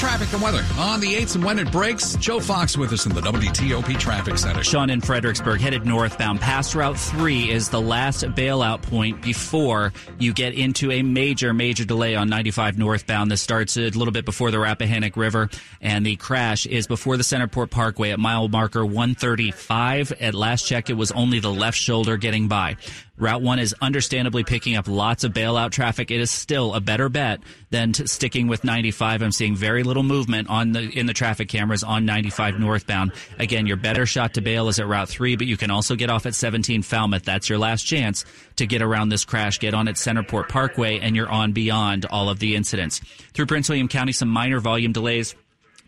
traffic 0.00 0.32
and 0.32 0.40
weather 0.40 0.64
on 0.78 0.98
the 0.98 1.14
8th 1.14 1.34
and 1.34 1.44
when 1.44 1.58
it 1.58 1.70
breaks. 1.70 2.16
Joe 2.16 2.40
Fox 2.40 2.74
with 2.74 2.90
us 2.90 3.04
in 3.04 3.14
the 3.14 3.20
WTOP 3.20 3.98
Traffic 3.98 4.38
Center. 4.38 4.64
Sean 4.64 4.88
in 4.88 5.02
Fredericksburg 5.02 5.60
headed 5.60 5.84
northbound 5.84 6.40
past 6.40 6.74
Route 6.74 6.98
3 6.98 7.50
is 7.50 7.68
the 7.68 7.82
last 7.82 8.24
bailout 8.24 8.80
point 8.80 9.20
before 9.20 9.92
you 10.18 10.32
get 10.32 10.54
into 10.54 10.90
a 10.90 11.02
major, 11.02 11.52
major 11.52 11.84
delay 11.84 12.14
on 12.14 12.30
95 12.30 12.78
northbound. 12.78 13.30
This 13.30 13.42
starts 13.42 13.76
a 13.76 13.90
little 13.90 14.10
bit 14.10 14.24
before 14.24 14.50
the 14.50 14.56
Rappahannock 14.56 15.18
River, 15.18 15.50
and 15.82 16.06
the 16.06 16.16
crash 16.16 16.64
is 16.64 16.86
before 16.86 17.18
the 17.18 17.22
Centreport 17.22 17.70
Parkway 17.70 18.12
at 18.12 18.18
mile 18.18 18.48
marker 18.48 18.86
135. 18.86 20.12
At 20.12 20.34
last 20.34 20.66
check, 20.66 20.88
it 20.88 20.94
was 20.94 21.12
only 21.12 21.40
the 21.40 21.52
left 21.52 21.76
shoulder 21.76 22.16
getting 22.16 22.48
by. 22.48 22.78
Route 23.20 23.42
1 23.42 23.58
is 23.58 23.74
understandably 23.82 24.44
picking 24.44 24.76
up 24.76 24.88
lots 24.88 25.24
of 25.24 25.32
bailout 25.32 25.72
traffic. 25.72 26.10
It 26.10 26.20
is 26.20 26.30
still 26.30 26.74
a 26.74 26.80
better 26.80 27.10
bet 27.10 27.40
than 27.68 27.92
sticking 27.92 28.48
with 28.48 28.64
95. 28.64 29.20
I'm 29.20 29.30
seeing 29.30 29.54
very 29.54 29.82
little 29.82 30.02
movement 30.02 30.48
on 30.48 30.72
the 30.72 30.80
in 30.80 31.04
the 31.04 31.12
traffic 31.12 31.48
cameras 31.48 31.84
on 31.84 32.06
95 32.06 32.58
northbound. 32.58 33.12
Again, 33.38 33.66
your 33.66 33.76
better 33.76 34.06
shot 34.06 34.34
to 34.34 34.40
bail 34.40 34.68
is 34.68 34.80
at 34.80 34.86
Route 34.86 35.10
3, 35.10 35.36
but 35.36 35.46
you 35.46 35.58
can 35.58 35.70
also 35.70 35.96
get 35.96 36.08
off 36.08 36.24
at 36.24 36.34
17 36.34 36.82
Falmouth. 36.82 37.24
That's 37.24 37.48
your 37.48 37.58
last 37.58 37.82
chance 37.82 38.24
to 38.56 38.66
get 38.66 38.80
around 38.80 39.10
this 39.10 39.26
crash. 39.26 39.58
Get 39.58 39.74
on 39.74 39.86
at 39.86 39.96
Centreport 39.96 40.48
Parkway, 40.48 40.98
and 40.98 41.14
you're 41.14 41.28
on 41.28 41.52
beyond 41.52 42.06
all 42.06 42.30
of 42.30 42.38
the 42.38 42.56
incidents. 42.56 43.00
Through 43.34 43.46
Prince 43.46 43.68
William 43.68 43.88
County, 43.88 44.12
some 44.12 44.28
minor 44.28 44.60
volume 44.60 44.92
delays 44.92 45.34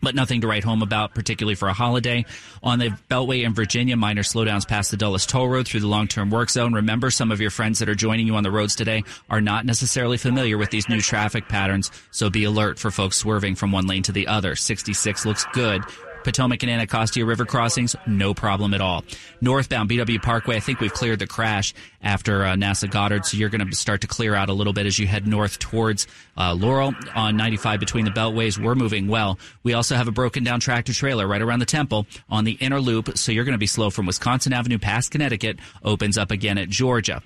but 0.03 0.15
nothing 0.15 0.41
to 0.43 0.49
write 0.49 0.65
home 0.65 0.83
about, 0.83 1.15
particularly 1.15 1.55
for 1.55 1.69
a 1.69 1.73
holiday. 1.73 2.25
On 2.63 2.79
the 2.79 2.91
Beltway 3.09 3.45
in 3.45 3.55
Virginia, 3.55 3.97
minor 3.97 4.23
slowdowns 4.23 4.67
past 4.67 4.91
the 4.91 4.97
Dulles 4.97 5.25
Toll 5.25 5.49
Road 5.49 5.67
through 5.67 5.81
the 5.81 5.87
long-term 5.87 6.29
work 6.31 6.51
zone. 6.51 6.75
Remember, 6.75 7.11
some 7.11 7.31
of 7.31 7.41
your 7.41 7.51
friends 7.51 7.79
that 7.79 7.89
are 7.89 7.95
joining 7.95 8.27
you 8.27 8.35
on 8.35 8.43
the 8.43 8.51
roads 8.51 8.75
today 8.75 9.05
are 9.31 9.41
not 9.41 9.65
necessarily 9.65 10.19
familiar 10.19 10.59
with 10.59 10.71
these 10.71 10.89
new 10.89 11.01
traffic 11.01 11.49
patterns, 11.49 11.91
so 12.11 12.29
be 12.29 12.45
alert 12.45 12.79
for 12.79 12.91
folks 12.91 13.17
swerving 13.17 13.55
from 13.55 13.73
one 13.73 13.87
lane 13.87 14.03
to 14.03 14.13
the 14.13 14.27
other. 14.27 14.57
66 14.57 15.25
looks 15.25 15.47
good. 15.53 15.83
Potomac 16.25 16.63
and 16.63 16.71
Anacostia 16.71 17.25
River 17.25 17.45
crossings, 17.45 17.97
no 18.07 18.35
problem 18.35 18.75
at 18.75 18.81
all. 18.81 19.05
Northbound 19.41 19.91
BW 19.91 20.23
Parkway, 20.23 20.57
I 20.57 20.61
think 20.61 20.81
we've 20.81 20.93
cleared 20.93 21.19
the 21.19 21.27
crash 21.27 21.75
after 22.03 22.45
uh, 22.45 22.55
NASA 22.55 22.91
Goddard, 22.91 23.25
so 23.25 23.37
you're 23.37 23.49
going 23.49 23.69
to 23.69 23.77
start 23.77 24.01
to 24.03 24.07
clear 24.07 24.35
out 24.35 24.49
a 24.49 24.53
little 24.53 24.73
bit 24.73 24.87
as 24.87 24.99
you 24.99 25.07
head 25.07 25.27
north 25.27 25.59
towards 25.59 26.07
uh, 26.37 26.55
Laurel 26.55 26.95
on 27.15 27.37
95 27.37 27.81
between 27.81 28.05
the 28.05 28.11
beltways. 28.11 28.59
We're 28.59 28.75
moving 28.75 29.09
well. 29.09 29.39
We 29.63 29.75
also 29.75 29.97
have 29.97 30.09
a 30.09 30.13
broken 30.13 30.45
down 30.45 30.61
tractor 30.61 30.93
trailer 30.93 31.27
right 31.27 31.43
around 31.43 31.61
the 31.61 31.67
temple 31.67 32.07
on 32.29 32.45
the 32.45 32.53
inner 32.53 32.81
loop, 32.81 33.17
so 33.17 33.33
you're 33.33 33.45
going 33.45 33.53
to 33.53 33.59
be 33.59 33.67
slow 33.67 33.91
from 33.91 34.07
Wisconsin 34.07 34.53
Avenue 34.53 34.79
past 34.79 35.11
Connecticut, 35.11 35.59
opens 35.85 36.19
up 36.19 36.31
again 36.31 36.59
at 36.59 36.69
Georgia. 36.69 37.23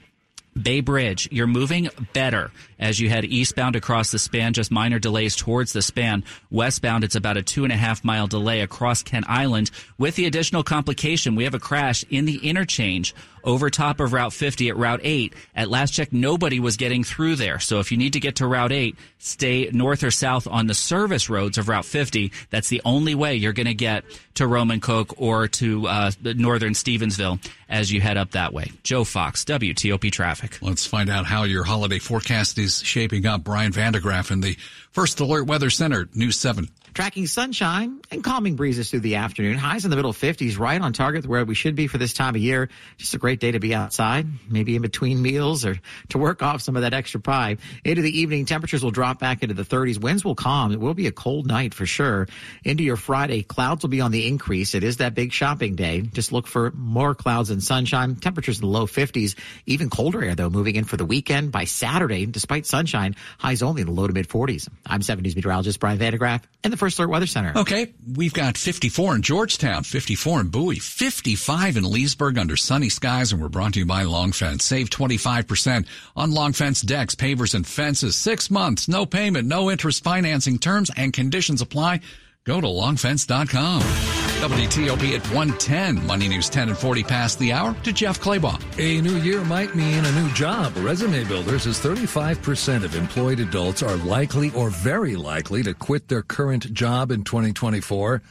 Bay 0.61 0.81
Bridge, 0.81 1.29
you're 1.31 1.47
moving 1.47 1.89
better 2.13 2.51
as 2.79 2.99
you 2.99 3.09
head 3.09 3.25
eastbound 3.25 3.77
across 3.77 4.11
the 4.11 4.19
span, 4.19 4.53
just 4.53 4.71
minor 4.71 4.99
delays 4.99 5.37
towards 5.37 5.73
the 5.73 5.83
span. 5.83 6.25
Westbound, 6.51 7.05
it's 7.05 7.15
about 7.15 7.37
a 7.37 7.43
two 7.43 7.65
and 7.65 7.73
a 7.73 7.77
half 7.77 8.05
mile 8.05 8.27
delay 8.27 8.63
across 8.63 9.03
Kent 9.03 9.27
Island. 9.29 9.71
With 9.99 10.17
the 10.17 10.25
additional 10.27 10.63
complication, 10.63 11.37
we 11.37 11.45
have 11.45 11.55
a 11.55 11.59
crash 11.59 12.05
in 12.09 12.25
the 12.25 12.39
interchange 12.39 13.15
over 13.47 13.71
top 13.71 14.01
of 14.01 14.13
Route 14.13 14.33
50 14.33 14.69
at 14.69 14.77
Route 14.77 15.01
8. 15.03 15.33
At 15.55 15.71
last 15.71 15.93
check, 15.93 16.13
nobody 16.13 16.61
was 16.61 16.77
getting 16.77 17.05
through 17.05 17.37
there. 17.37 17.59
So 17.61 17.79
if 17.81 17.93
you 17.93 17.97
need 17.97 18.13
to 18.15 18.21
get 18.21 18.37
to 18.37 18.47
Route 18.47 18.73
8, 18.73 18.97
stay 19.19 19.71
north 19.73 20.03
or 20.03 20.11
south 20.11 20.47
on 20.47 20.67
the 20.67 20.75
service 20.75 21.31
roads 21.31 21.57
of 21.57 21.69
Route 21.69 21.85
50. 21.85 22.33
That's 22.51 22.69
the 22.69 22.83
only 22.85 23.15
way 23.15 23.37
you're 23.37 23.53
going 23.53 23.67
to 23.67 23.75
get 23.75 24.05
to 24.35 24.47
Romancoke 24.47 25.15
or 25.21 25.49
to 25.49 25.87
uh, 25.87 26.11
northern 26.23 26.73
Stevensville 26.73 27.43
as 27.69 27.93
you 27.93 28.01
head 28.01 28.17
up 28.17 28.33
that 28.33 28.53
way. 28.53 28.73
Joe 28.83 29.05
Fox, 29.05 29.45
WTOP 29.45 30.11
Traffic. 30.13 30.59
Let's 30.61 30.87
find 30.87 31.09
out 31.09 31.27
how 31.27 31.45
your 31.45 31.65
holiday 31.65 31.99
forecast 31.99 32.59
is 32.59 32.83
shaping 32.83 33.27
up. 33.27 33.45
Brian 33.45 33.73
van 33.73 33.93
de 33.93 34.01
Graaff 34.01 34.31
in 34.31 34.41
the 34.41 34.57
First 34.91 35.21
Alert 35.21 35.47
Weather 35.47 35.71
Center, 35.71 36.09
News 36.15 36.39
7. 36.39 36.69
Tracking 36.97 37.27
sunshine 37.27 38.01
and 38.11 38.25
calming 38.25 38.57
breezes 38.57 38.91
through 38.91 39.01
the 39.01 39.17
afternoon. 39.17 39.59
Highs 39.59 39.85
in 39.85 39.91
the 39.91 39.97
middle 39.97 40.15
50s, 40.15 40.59
right 40.59 40.81
on 40.81 40.95
target 40.95 41.27
where 41.27 41.45
we 41.45 41.55
should 41.55 41.75
be 41.75 41.89
for 41.89 41.99
this 41.99 42.15
time 42.15 42.35
of 42.35 42.41
year. 42.41 42.71
Just 42.97 43.13
a 43.13 43.19
great 43.19 43.39
day 43.39 43.51
to 43.51 43.61
be 43.61 43.75
outside, 43.75 44.27
maybe 44.49 44.77
in 44.77 44.81
between 44.81 45.21
meals 45.21 45.67
or 45.67 45.79
to 46.09 46.17
work 46.17 46.43
off 46.43 46.63
some 46.63 46.75
of 46.75 46.81
that 46.81 46.95
extra 46.95 47.21
pie. 47.21 47.59
Into 47.85 48.01
the 48.01 48.19
evening, 48.19 48.47
temperatures 48.47 48.83
will 48.83 48.93
drop 48.93 49.19
back 49.19 49.43
into 49.43 49.55
the 49.55 49.63
30s. 49.63 50.01
Winds 50.01 50.25
will 50.25 50.35
calm. 50.35 50.73
It 50.73 50.81
will 50.81 50.95
be 50.95 51.07
a 51.07 51.13
cold 51.13 51.47
night 51.47 51.75
for 51.75 51.85
sure. 51.85 52.29
Into 52.65 52.83
your 52.83 52.97
Friday, 52.97 53.43
clouds 53.43 53.83
will 53.83 53.91
be 53.91 54.01
on 54.01 54.11
the 54.11 54.27
increase. 54.27 54.75
It 54.75 54.83
is 54.83 54.97
that 54.97 55.15
big 55.15 55.35
shopping 55.35 55.77
day. 55.77 56.01
Just 56.01 56.33
look 56.33 56.47
for 56.47 56.71
more 56.71 57.15
clouds 57.15 57.51
and 57.51 57.63
sunshine. 57.63 58.17
Temperatures 58.17 58.57
in 58.57 58.63
the 58.63 58.73
low 58.73 58.87
50s. 58.87 59.35
Even 59.67 59.91
colder 59.91 60.25
air 60.25 60.35
though 60.35 60.49
moving 60.49 60.77
in 60.77 60.85
for 60.85 60.97
the 60.97 61.05
weekend. 61.05 61.53
By 61.53 61.65
Saturday, 61.65 62.25
despite 62.25 62.65
sunshine, 62.65 63.17
highs 63.37 63.63
only 63.63 63.83
in 63.83 63.87
the 63.87 63.93
low 63.93 64.07
to 64.07 64.15
mid 64.15 64.31
40s. 64.31 64.67
I'm 64.87 65.03
7 65.03 65.23
News 65.23 65.37
meteorologist 65.37 65.79
Brian 65.79 65.99
van 65.99 66.13
de 66.13 66.19
Graaff 66.19 66.41
in 66.65 66.71
the 66.71 66.86
First 66.87 67.01
Alert 67.01 67.11
Weather 67.11 67.27
Center. 67.27 67.53
Okay, 67.57 67.95
we've 68.15 68.33
got 68.33 68.57
54 68.57 69.17
in 69.17 69.23
Georgetown, 69.23 69.83
54 69.83 70.43
in 70.43 70.49
Bowie, 70.51 70.79
55 70.79 71.77
in 71.77 71.83
Leesburg 71.83 72.39
under 72.39 72.57
sunny 72.57 72.89
skies, 72.89 73.33
and 73.33 73.43
we're 73.43 73.49
brought 73.49 73.73
to 73.73 73.81
you 73.81 73.87
by 73.87 74.05
Long 74.05 74.31
Fence. 74.31 74.65
Save 74.65 74.89
25% 74.91 75.85
on 76.15 76.31
Long 76.31 76.53
Fence 76.53 76.83
decks, 76.83 77.17
pavers, 77.17 77.57
and 77.57 77.67
fences. 77.67 78.15
Six 78.15 78.53
months, 78.53 78.87
no 78.87 79.05
payment, 79.05 79.49
no 79.49 79.69
interest 79.69 80.05
financing 80.05 80.61
terms 80.61 80.89
and 80.97 81.13
conditions 81.13 81.61
apply. 81.61 82.03
Go 82.47 82.61
to 82.61 82.67
longfence.com. 82.69 83.83
WTOP 83.83 85.17
at 85.17 85.27
110. 85.35 86.07
Money 86.07 86.29
News 86.29 86.49
10 86.49 86.69
and 86.69 86.79
40 86.79 87.03
past 87.03 87.41
the 87.41 87.53
hour 87.53 87.75
to 87.83 87.93
Jeff 87.93 88.21
Clabaugh. 88.21 88.61
A 88.79 89.01
new 89.01 89.17
year 89.17 89.43
might 89.45 89.75
mean 89.75 90.05
a 90.05 90.13
new 90.13 90.31
job. 90.33 90.73
Resume 90.77 91.25
Builder 91.25 91.59
says 91.59 91.81
35% 91.81 92.85
of 92.85 92.95
employed 92.95 93.41
adults 93.41 93.83
are 93.83 93.97
likely 93.97 94.53
or 94.53 94.71
very 94.71 95.17
likely 95.17 95.65
to 95.65 95.75
quit 95.75 96.07
their 96.07 96.23
current 96.23 96.73
job 96.73 97.11
in 97.11 97.25
2024. 97.25 98.23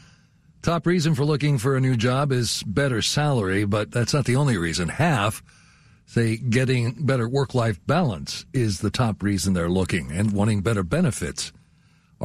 Top 0.62 0.88
reason 0.88 1.14
for 1.14 1.26
looking 1.26 1.58
for 1.58 1.76
a 1.76 1.82
new 1.82 1.98
job 1.98 2.32
is 2.32 2.64
better 2.64 3.02
salary, 3.02 3.66
but 3.66 3.92
that's 3.92 4.14
not 4.14 4.24
the 4.24 4.38
only 4.38 4.58
reason. 4.58 4.88
Half 4.88 5.44
say 6.06 6.38
getting 6.38 6.94
better 7.06 7.28
work 7.28 7.54
life 7.54 7.80
balance 7.86 8.46
is 8.54 8.80
the 8.80 8.92
top 8.92 9.22
reason 9.22 9.54
they're 9.54 9.70
looking 9.70 10.12
and 10.12 10.32
wanting 10.32 10.62
better 10.62 10.84
benefits. 10.84 11.52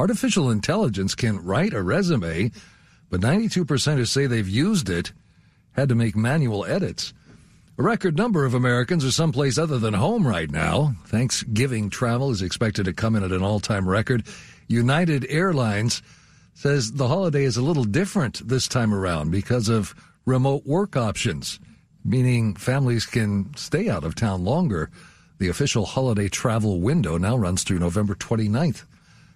Artificial 0.01 0.49
intelligence 0.49 1.13
can 1.13 1.45
write 1.45 1.75
a 1.75 1.83
resume, 1.83 2.51
but 3.11 3.21
92% 3.21 3.97
who 3.97 4.05
say 4.05 4.25
they've 4.25 4.49
used 4.49 4.89
it 4.89 5.11
had 5.73 5.89
to 5.89 5.93
make 5.93 6.15
manual 6.15 6.65
edits. 6.65 7.13
A 7.77 7.83
record 7.83 8.17
number 8.17 8.43
of 8.43 8.55
Americans 8.55 9.05
are 9.05 9.11
someplace 9.11 9.59
other 9.59 9.77
than 9.77 9.93
home 9.93 10.25
right 10.25 10.49
now. 10.49 10.95
Thanksgiving 11.05 11.91
travel 11.91 12.31
is 12.31 12.41
expected 12.41 12.85
to 12.85 12.93
come 12.93 13.15
in 13.15 13.23
at 13.23 13.31
an 13.31 13.43
all 13.43 13.59
time 13.59 13.87
record. 13.87 14.25
United 14.67 15.23
Airlines 15.29 16.01
says 16.55 16.93
the 16.93 17.07
holiday 17.07 17.43
is 17.43 17.57
a 17.57 17.61
little 17.61 17.83
different 17.83 18.41
this 18.47 18.67
time 18.67 18.95
around 18.95 19.29
because 19.29 19.69
of 19.69 19.93
remote 20.25 20.65
work 20.65 20.97
options, 20.97 21.59
meaning 22.03 22.55
families 22.55 23.05
can 23.05 23.55
stay 23.55 23.87
out 23.87 24.03
of 24.03 24.15
town 24.15 24.43
longer. 24.43 24.89
The 25.37 25.49
official 25.49 25.85
holiday 25.85 26.27
travel 26.27 26.79
window 26.79 27.19
now 27.19 27.37
runs 27.37 27.61
through 27.61 27.77
November 27.77 28.15
29th. 28.15 28.85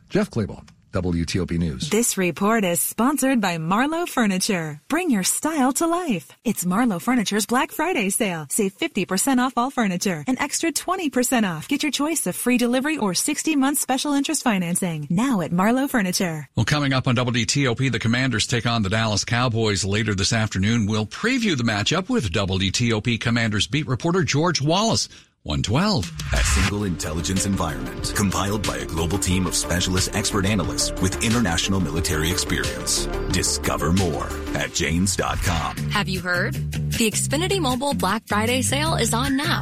Jeff 0.09 0.29
Clabaugh, 0.29 0.63
WTOP 0.93 1.57
News. 1.57 1.89
This 1.89 2.17
report 2.17 2.63
is 2.63 2.79
sponsored 2.79 3.41
by 3.41 3.57
Marlowe 3.57 4.05
Furniture. 4.05 4.79
Bring 4.87 5.09
your 5.09 5.23
style 5.23 5.73
to 5.73 5.87
life. 5.87 6.31
It's 6.45 6.65
Marlowe 6.65 6.99
Furniture's 6.99 7.45
Black 7.45 7.71
Friday 7.71 8.09
sale. 8.09 8.45
Save 8.49 8.77
50% 8.77 9.39
off 9.39 9.53
all 9.57 9.71
furniture. 9.71 10.23
An 10.27 10.39
extra 10.39 10.71
20% 10.71 11.43
off. 11.43 11.67
Get 11.67 11.83
your 11.83 11.91
choice 11.91 12.27
of 12.27 12.35
free 12.35 12.57
delivery 12.57 12.97
or 12.97 13.13
60 13.13 13.55
month 13.55 13.79
special 13.79 14.13
interest 14.13 14.43
financing. 14.43 15.07
Now 15.09 15.41
at 15.41 15.51
Marlowe 15.51 15.87
Furniture. 15.87 16.47
Well, 16.55 16.65
coming 16.65 16.93
up 16.93 17.07
on 17.07 17.15
WTOP, 17.15 17.91
the 17.91 17.99
Commanders 17.99 18.47
take 18.47 18.65
on 18.65 18.83
the 18.83 18.89
Dallas 18.89 19.25
Cowboys 19.25 19.83
later 19.83 20.15
this 20.15 20.31
afternoon. 20.33 20.85
We'll 20.85 21.07
preview 21.07 21.57
the 21.57 21.63
matchup 21.63 22.09
with 22.09 22.31
WTOP 22.31 23.19
Commanders 23.19 23.67
beat 23.67 23.87
reporter 23.87 24.23
George 24.23 24.61
Wallace. 24.61 25.09
112. 25.45 26.11
A 26.33 26.37
single 26.37 26.83
intelligence 26.85 27.45
environment 27.45 28.13
compiled 28.15 28.65
by 28.65 28.77
a 28.77 28.85
global 28.85 29.19
team 29.19 29.45
of 29.45 29.53
specialist 29.53 30.15
expert 30.15 30.43
analysts 30.43 30.91
with 31.03 31.23
international 31.23 31.79
military 31.79 32.31
experience. 32.31 33.05
Discover 33.29 33.93
more 33.93 34.25
at 34.55 34.73
Janes.com. 34.73 35.77
Have 35.91 36.09
you 36.09 36.19
heard? 36.19 36.55
The 36.55 37.11
Xfinity 37.11 37.59
Mobile 37.59 37.93
Black 37.93 38.23
Friday 38.25 38.63
sale 38.63 38.95
is 38.95 39.13
on 39.13 39.37
now. 39.37 39.61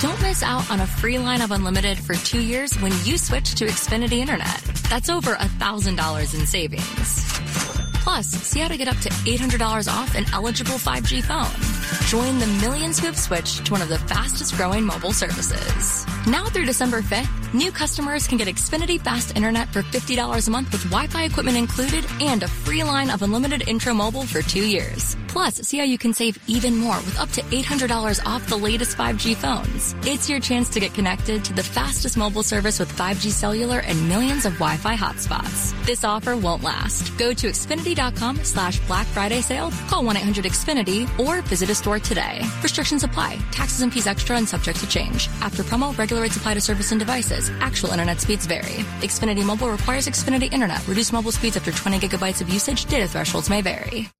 Don't 0.00 0.20
miss 0.20 0.42
out 0.42 0.68
on 0.68 0.80
a 0.80 0.86
free 0.86 1.20
line 1.20 1.40
of 1.40 1.52
unlimited 1.52 1.96
for 1.96 2.14
two 2.14 2.40
years 2.40 2.74
when 2.80 2.90
you 3.04 3.16
switch 3.18 3.54
to 3.54 3.66
Xfinity 3.66 4.18
Internet. 4.18 4.62
That's 4.88 5.08
over 5.08 5.34
$1,000 5.34 6.40
in 6.40 6.46
savings. 6.46 7.24
Plus, 8.02 8.26
see 8.26 8.58
how 8.58 8.68
to 8.68 8.76
get 8.76 8.88
up 8.88 8.96
to 8.96 9.10
$800 9.10 9.88
off 9.88 10.16
an 10.16 10.24
eligible 10.32 10.74
5G 10.74 11.22
phone. 11.22 11.69
Join 12.06 12.38
the 12.38 12.46
millions 12.60 12.98
who 12.98 13.06
have 13.06 13.18
switched 13.18 13.66
to 13.66 13.72
one 13.72 13.82
of 13.82 13.88
the 13.88 13.98
fastest 13.98 14.56
growing 14.56 14.84
mobile 14.84 15.12
services. 15.12 16.04
Now 16.26 16.46
through 16.46 16.66
December 16.66 17.00
5th, 17.02 17.39
new 17.52 17.72
customers 17.72 18.26
can 18.26 18.38
get 18.38 18.48
Xfinity 18.48 19.00
Fast 19.00 19.36
Internet 19.36 19.68
for 19.68 19.82
$50 19.82 20.46
a 20.46 20.50
month 20.50 20.72
with 20.72 20.84
Wi-Fi 20.84 21.24
equipment 21.24 21.56
included 21.56 22.04
and 22.20 22.42
a 22.42 22.48
free 22.48 22.82
line 22.82 23.10
of 23.10 23.22
unlimited 23.22 23.68
intro 23.68 23.94
mobile 23.94 24.26
for 24.26 24.42
two 24.42 24.66
years. 24.66 25.16
Plus, 25.28 25.54
see 25.56 25.78
how 25.78 25.84
you 25.84 25.96
can 25.96 26.12
save 26.12 26.38
even 26.48 26.76
more 26.76 26.96
with 26.96 27.18
up 27.18 27.30
to 27.30 27.42
$800 27.42 28.24
off 28.26 28.48
the 28.48 28.56
latest 28.56 28.96
5G 28.96 29.36
phones. 29.36 29.94
It's 30.04 30.28
your 30.28 30.40
chance 30.40 30.68
to 30.70 30.80
get 30.80 30.92
connected 30.92 31.44
to 31.44 31.52
the 31.52 31.62
fastest 31.62 32.16
mobile 32.16 32.42
service 32.42 32.78
with 32.80 32.92
5G 32.92 33.30
cellular 33.30 33.78
and 33.78 34.08
millions 34.08 34.44
of 34.44 34.54
Wi-Fi 34.54 34.96
hotspots. 34.96 35.72
This 35.86 36.02
offer 36.04 36.36
won't 36.36 36.64
last. 36.64 37.16
Go 37.16 37.32
to 37.32 37.46
Xfinity.com 37.48 38.44
slash 38.44 38.80
Black 38.88 39.06
Friday 39.06 39.40
sale, 39.40 39.70
call 39.88 40.02
1-800-XFINITY, 40.04 41.18
or 41.20 41.42
visit 41.42 41.70
a 41.70 41.74
store 41.74 42.00
today. 42.00 42.42
Restrictions 42.62 43.04
apply. 43.04 43.38
Taxes 43.52 43.82
and 43.82 43.92
fees 43.92 44.08
extra 44.08 44.36
and 44.36 44.48
subject 44.48 44.80
to 44.80 44.88
change. 44.88 45.28
After 45.40 45.62
promo, 45.62 45.96
regular 45.96 46.22
rates 46.22 46.36
apply 46.36 46.54
to 46.54 46.60
service 46.60 46.90
and 46.90 46.98
devices. 46.98 47.39
Actual 47.60 47.90
internet 47.90 48.20
speeds 48.20 48.46
vary. 48.46 48.84
Xfinity 49.00 49.44
Mobile 49.44 49.70
requires 49.70 50.08
Xfinity 50.08 50.52
Internet. 50.52 50.86
Reduced 50.88 51.12
mobile 51.12 51.32
speeds 51.32 51.56
after 51.56 51.70
20 51.72 52.00
gigabytes 52.00 52.42
of 52.42 52.48
usage. 52.48 52.84
Data 52.86 53.06
thresholds 53.08 53.48
may 53.48 53.62
vary. 53.62 54.10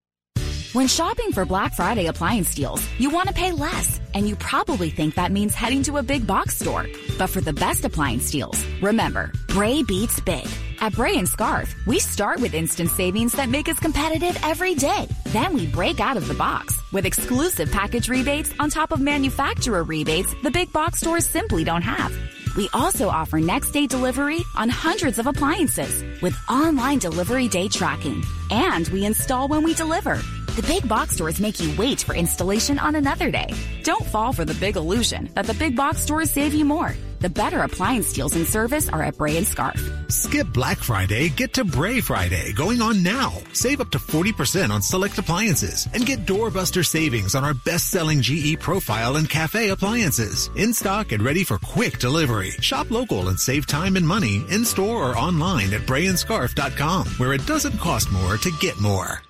When 0.73 0.87
shopping 0.87 1.33
for 1.33 1.45
Black 1.45 1.75
Friday 1.75 2.07
appliance 2.07 2.55
deals, 2.55 2.81
you 2.97 3.11
want 3.11 3.27
to 3.27 3.35
pay 3.35 3.51
less, 3.51 4.01
and 4.15 4.29
you 4.29 4.37
probably 4.37 4.89
think 4.89 5.17
that 5.17 5.33
means 5.33 5.53
heading 5.53 5.83
to 5.83 5.97
a 5.97 6.03
big 6.05 6.29
box 6.29 6.59
store. 6.59 6.87
But 7.19 7.27
for 7.27 7.41
the 7.41 7.53
best 7.53 7.85
appliance 7.85 8.31
deals, 8.31 8.65
remember, 8.81 9.33
Bray 9.49 9.83
beats 9.83 10.21
big. 10.21 10.47
At 10.81 10.93
Bray 10.93 11.17
and 11.19 11.29
Scarf, 11.29 11.75
we 11.89 11.99
start 11.99 12.41
with 12.41 12.55
instant 12.55 12.91
savings 12.91 13.33
that 13.33 13.49
make 13.49 13.69
us 13.69 13.81
competitive 13.81 14.39
every 14.45 14.77
day. 14.77 15.09
Then 15.27 15.55
we 15.55 15.67
break 15.67 15.99
out 15.99 16.17
of 16.17 16.29
the 16.29 16.35
box 16.35 16.81
with 16.93 17.05
exclusive 17.05 17.73
package 17.73 18.09
rebates 18.09 18.55
on 18.61 18.71
top 18.71 18.93
of 18.93 19.01
manufacturer 19.01 19.83
rebates 19.83 20.33
the 20.45 20.53
big 20.53 20.73
box 20.73 21.01
stores 21.01 21.27
simply 21.27 21.65
don't 21.65 21.83
have. 21.83 22.17
We 22.57 22.69
also 22.73 23.09
offer 23.09 23.39
next 23.39 23.71
day 23.71 23.87
delivery 23.87 24.41
on 24.57 24.69
hundreds 24.69 25.19
of 25.19 25.27
appliances 25.27 26.05
with 26.21 26.37
online 26.49 26.99
delivery 26.99 27.49
day 27.49 27.69
tracking. 27.69 28.25
And 28.51 28.89
we 28.89 29.05
install 29.05 29.49
when 29.49 29.63
we 29.63 29.75
deliver. 29.75 30.17
The 30.57 30.65
big 30.67 30.89
box 30.89 31.15
stores 31.15 31.41
make 31.41 31.61
you 31.61 31.75
wait 31.79 32.03
for 32.03 32.15
installation 32.15 32.79
on 32.79 32.97
another 32.97 33.31
day. 33.31 33.55
Don't 33.85 34.05
fall 34.05 34.33
for 34.33 34.45
the 34.45 34.55
big 34.55 34.77
illusion 34.77 35.31
that 35.35 35.47
the 35.47 35.55
big 35.55 35.77
box 35.77 36.01
stores 36.01 36.31
save 36.31 36.53
you 36.53 36.65
more. 36.65 36.95
The 37.21 37.29
better 37.29 37.61
appliance 37.61 38.15
deals 38.15 38.35
and 38.35 38.47
service 38.47 38.89
are 38.89 39.03
at 39.03 39.19
Bray 39.19 39.37
and 39.37 39.47
Scarf. 39.47 39.79
Skip 40.09 40.47
Black 40.55 40.79
Friday, 40.79 41.29
get 41.29 41.53
to 41.55 41.65
Bray 41.65 42.01
Friday 42.01 42.55
going 42.55 42.81
on 42.81 43.03
now. 43.03 43.35
Save 43.53 43.83
up 43.83 43.91
to 43.91 43.99
40% 43.99 44.71
on 44.71 44.81
select 44.81 45.19
appliances 45.19 45.87
and 45.93 46.07
get 46.07 46.25
doorbuster 46.25 46.85
savings 46.85 47.35
on 47.35 47.45
our 47.45 47.53
best-selling 47.53 48.23
GE 48.23 48.59
Profile 48.59 49.17
and 49.17 49.29
Cafe 49.29 49.69
appliances. 49.69 50.49
In 50.57 50.73
stock 50.73 51.13
and 51.13 51.23
ready 51.23 51.45
for 51.45 51.59
quick 51.59 51.99
delivery. 51.99 52.53
Shop 52.63 52.91
local 52.91 53.29
and 53.29 53.39
save 53.39 53.67
time 53.67 53.97
and 53.97 54.09
money 54.09 54.43
in 54.49 54.65
store 54.65 55.11
or 55.11 55.19
online 55.19 55.75
at 55.75 55.83
brayandscarf.com 55.83 57.07
where 57.19 57.35
it 57.35 57.47
doesn't 57.47 57.79
cost 57.79 58.11
more 58.11 58.39
to 58.39 58.51
get 58.61 58.81
more. 58.81 59.21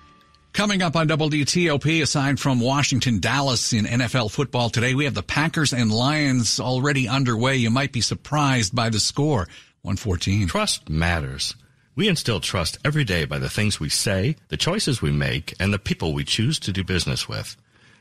Coming 0.53 0.81
up 0.81 0.97
on 0.97 1.07
WTOP, 1.07 2.01
aside 2.01 2.37
from 2.37 2.59
Washington, 2.59 3.21
Dallas 3.21 3.71
in 3.71 3.85
NFL 3.85 4.31
football 4.31 4.69
today, 4.69 4.93
we 4.93 5.05
have 5.05 5.13
the 5.13 5.23
Packers 5.23 5.71
and 5.71 5.89
Lions 5.89 6.59
already 6.59 7.07
underway. 7.07 7.55
You 7.55 7.69
might 7.69 7.93
be 7.93 8.01
surprised 8.01 8.75
by 8.75 8.89
the 8.89 8.99
score. 8.99 9.47
114. 9.83 10.49
Trust 10.49 10.89
matters. 10.89 11.55
We 11.95 12.09
instill 12.09 12.41
trust 12.41 12.77
every 12.83 13.05
day 13.05 13.23
by 13.23 13.39
the 13.39 13.49
things 13.49 13.79
we 13.79 13.87
say, 13.87 14.35
the 14.49 14.57
choices 14.57 15.01
we 15.01 15.13
make, 15.13 15.55
and 15.57 15.73
the 15.73 15.79
people 15.79 16.13
we 16.13 16.25
choose 16.25 16.59
to 16.59 16.73
do 16.73 16.83
business 16.83 17.29
with. 17.29 17.55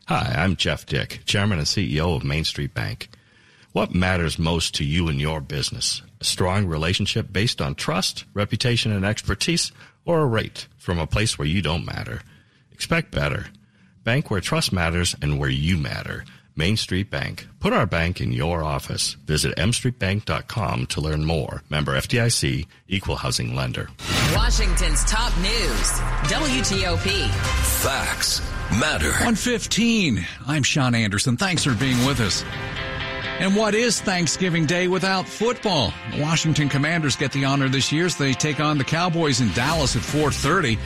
Hi, 0.08 0.34
I'm 0.36 0.56
Jeff 0.56 0.84
Dick, 0.84 1.20
Chairman 1.26 1.58
and 1.58 1.68
CEO 1.68 2.16
of 2.16 2.24
Main 2.24 2.42
Street 2.42 2.74
Bank. 2.74 3.10
What 3.70 3.94
matters 3.94 4.40
most 4.40 4.74
to 4.74 4.84
you 4.84 5.06
and 5.06 5.20
your 5.20 5.40
business? 5.40 6.02
A 6.20 6.24
strong 6.24 6.66
relationship 6.66 7.32
based 7.32 7.62
on 7.62 7.76
trust, 7.76 8.24
reputation, 8.34 8.90
and 8.90 9.04
expertise, 9.04 9.70
or 10.04 10.22
a 10.22 10.26
rate 10.26 10.66
from 10.78 10.98
a 10.98 11.06
place 11.06 11.38
where 11.38 11.46
you 11.46 11.62
don't 11.62 11.86
matter? 11.86 12.22
Expect 12.80 13.10
better. 13.10 13.48
Bank 14.04 14.30
where 14.30 14.40
trust 14.40 14.72
matters 14.72 15.14
and 15.20 15.38
where 15.38 15.50
you 15.50 15.76
matter. 15.76 16.24
Main 16.56 16.78
Street 16.78 17.10
Bank. 17.10 17.46
Put 17.60 17.74
our 17.74 17.84
bank 17.84 18.22
in 18.22 18.32
your 18.32 18.64
office. 18.64 19.18
Visit 19.26 19.54
mstreetbank.com 19.58 20.86
to 20.86 21.00
learn 21.02 21.26
more. 21.26 21.62
Member 21.68 21.92
FDIC, 21.92 22.66
equal 22.88 23.16
housing 23.16 23.54
lender. 23.54 23.90
Washington's 24.34 25.04
top 25.04 25.36
news. 25.36 25.90
WTOP. 26.32 27.28
Facts 27.82 28.40
matter. 28.80 29.10
115. 29.10 30.26
I'm 30.46 30.62
Sean 30.62 30.94
Anderson. 30.94 31.36
Thanks 31.36 31.64
for 31.64 31.74
being 31.74 32.02
with 32.06 32.18
us. 32.20 32.42
And 33.40 33.56
what 33.56 33.74
is 33.74 34.02
Thanksgiving 34.02 34.66
Day 34.66 34.86
without 34.86 35.26
football? 35.26 35.94
The 36.12 36.20
Washington 36.22 36.68
Commanders 36.68 37.16
get 37.16 37.32
the 37.32 37.46
honor 37.46 37.70
this 37.70 37.90
year 37.90 38.04
as 38.04 38.16
they 38.16 38.34
take 38.34 38.60
on 38.60 38.76
the 38.76 38.84
Cowboys 38.84 39.40
in 39.40 39.50
Dallas 39.52 39.96
at 39.96 40.02
4:30. 40.02 40.78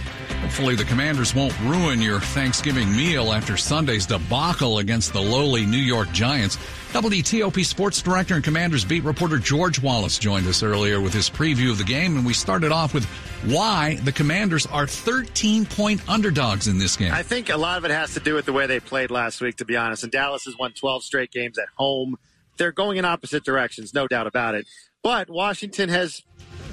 Hopefully 0.44 0.74
the 0.74 0.84
Commanders 0.84 1.34
won't 1.34 1.58
ruin 1.62 2.02
your 2.02 2.20
Thanksgiving 2.20 2.94
meal 2.94 3.32
after 3.32 3.56
Sunday's 3.56 4.04
debacle 4.04 4.78
against 4.78 5.14
the 5.14 5.20
lowly 5.20 5.64
New 5.64 5.78
York 5.78 6.12
Giants. 6.12 6.58
WTOP 6.92 7.64
sports 7.64 8.02
director 8.02 8.34
and 8.34 8.44
Commanders 8.44 8.84
beat 8.84 9.04
reporter 9.04 9.38
George 9.38 9.80
Wallace 9.80 10.18
joined 10.18 10.46
us 10.46 10.62
earlier 10.62 11.00
with 11.00 11.14
his 11.14 11.30
preview 11.30 11.70
of 11.70 11.78
the 11.78 11.84
game 11.84 12.18
and 12.18 12.26
we 12.26 12.34
started 12.34 12.72
off 12.72 12.92
with 12.92 13.06
why 13.46 13.94
the 14.04 14.12
Commanders 14.12 14.66
are 14.66 14.86
13 14.86 15.64
point 15.64 16.06
underdogs 16.10 16.68
in 16.68 16.76
this 16.76 16.94
game. 16.94 17.14
I 17.14 17.22
think 17.22 17.48
a 17.48 17.56
lot 17.56 17.78
of 17.78 17.86
it 17.86 17.90
has 17.90 18.12
to 18.12 18.20
do 18.20 18.34
with 18.34 18.44
the 18.44 18.52
way 18.52 18.66
they 18.66 18.80
played 18.80 19.10
last 19.10 19.40
week 19.40 19.56
to 19.56 19.64
be 19.64 19.78
honest. 19.78 20.02
And 20.02 20.12
Dallas 20.12 20.44
has 20.44 20.58
won 20.58 20.72
12 20.74 21.04
straight 21.04 21.30
games 21.30 21.58
at 21.58 21.68
home 21.78 22.16
they're 22.58 22.70
going 22.70 22.98
in 22.98 23.04
opposite 23.04 23.44
directions, 23.44 23.94
no 23.94 24.06
doubt 24.06 24.26
about 24.26 24.54
it. 24.54 24.66
But 25.02 25.28
Washington 25.28 25.88
has 25.88 26.22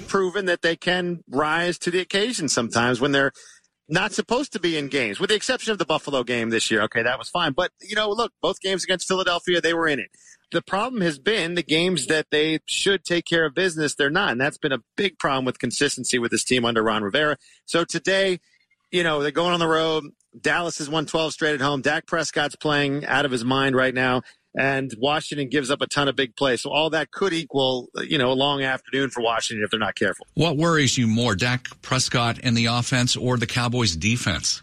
proven 0.08 0.46
that 0.46 0.62
they 0.62 0.76
can 0.76 1.24
rise 1.30 1.78
to 1.80 1.90
the 1.90 2.00
occasion 2.00 2.50
sometimes 2.50 3.00
when 3.00 3.14
they're 3.14 3.32
not 3.92 4.14
supposed 4.14 4.54
to 4.54 4.60
be 4.60 4.78
in 4.78 4.88
games, 4.88 5.20
with 5.20 5.30
the 5.30 5.36
exception 5.36 5.72
of 5.72 5.78
the 5.78 5.86
Buffalo 5.86 6.24
game 6.24 6.50
this 6.50 6.72
year. 6.72 6.82
Okay, 6.84 7.04
that 7.04 7.20
was 7.20 7.30
fine. 7.30 7.52
But, 7.52 7.72
you 7.82 7.96
know, 7.96 8.10
look, 8.10 8.32
both 8.42 8.62
games 8.62 8.84
against 8.84 9.08
Philadelphia, 9.08 9.60
they 9.60 9.74
were 9.74 9.88
in 9.88 10.00
it. 10.00 10.10
The 10.52 10.62
problem 10.62 11.02
has 11.02 11.20
been 11.20 11.56
the 11.56 11.64
games 11.64 12.08
that 12.08 12.28
they 12.32 12.60
should 12.66 13.04
take 13.04 13.26
care 13.26 13.46
of 13.46 13.54
business, 13.54 13.96
they're 13.96 14.10
not. 14.10 14.32
And 14.32 14.42
that's 14.42 14.58
been 14.58 14.72
a 14.72 14.82
big 14.96 15.20
problem 15.20 15.46
with 15.46 15.60
consistency 15.60 16.20
with 16.20 16.32
this 16.32 16.44
team 16.44 16.66
under 16.66 16.82
Ron 16.82 17.04
Rivera. 17.04 17.38
So 17.66 17.84
today, 17.84 18.40
you 18.92 19.04
know, 19.04 19.22
they're 19.22 19.32
going 19.32 19.54
on 19.54 19.60
the 19.60 19.68
road. 19.68 20.06
Dallas 20.40 20.78
has 20.78 20.90
won 20.90 21.06
12 21.06 21.34
straight 21.34 21.54
at 21.54 21.62
home. 21.62 21.82
Dak 21.82 22.06
Prescott's 22.06 22.56
playing 22.56 23.06
out 23.06 23.26
of 23.26 23.32
his 23.32 23.44
mind 23.44 23.76
right 23.76 23.94
now 23.94 24.22
and 24.56 24.94
Washington 24.98 25.50
gives 25.50 25.72
up 25.72 25.82
a 25.82 25.88
ton 25.88 26.08
of 26.08 26.16
big 26.16 26.36
plays. 26.36 26.62
So 26.62 26.72
all 26.72 26.90
that 26.92 27.12
could 27.12 27.34
equal, 27.34 27.90
you 28.08 28.18
know, 28.18 28.32
a 28.32 28.34
long 28.34 28.64
afternoon 28.64 29.10
for 29.10 29.22
Washington 29.22 29.64
if 29.64 29.72
they're 29.72 29.80
not 29.80 29.96
careful. 29.96 30.28
What 30.34 30.58
worries 30.58 30.98
you 30.98 31.08
more, 31.08 31.36
Dak 31.36 31.68
Prescott 31.82 32.40
and 32.44 32.56
the 32.56 32.66
offense 32.66 33.16
or 33.16 33.38
the 33.38 33.48
Cowboys 33.48 33.96
defense? 33.96 34.62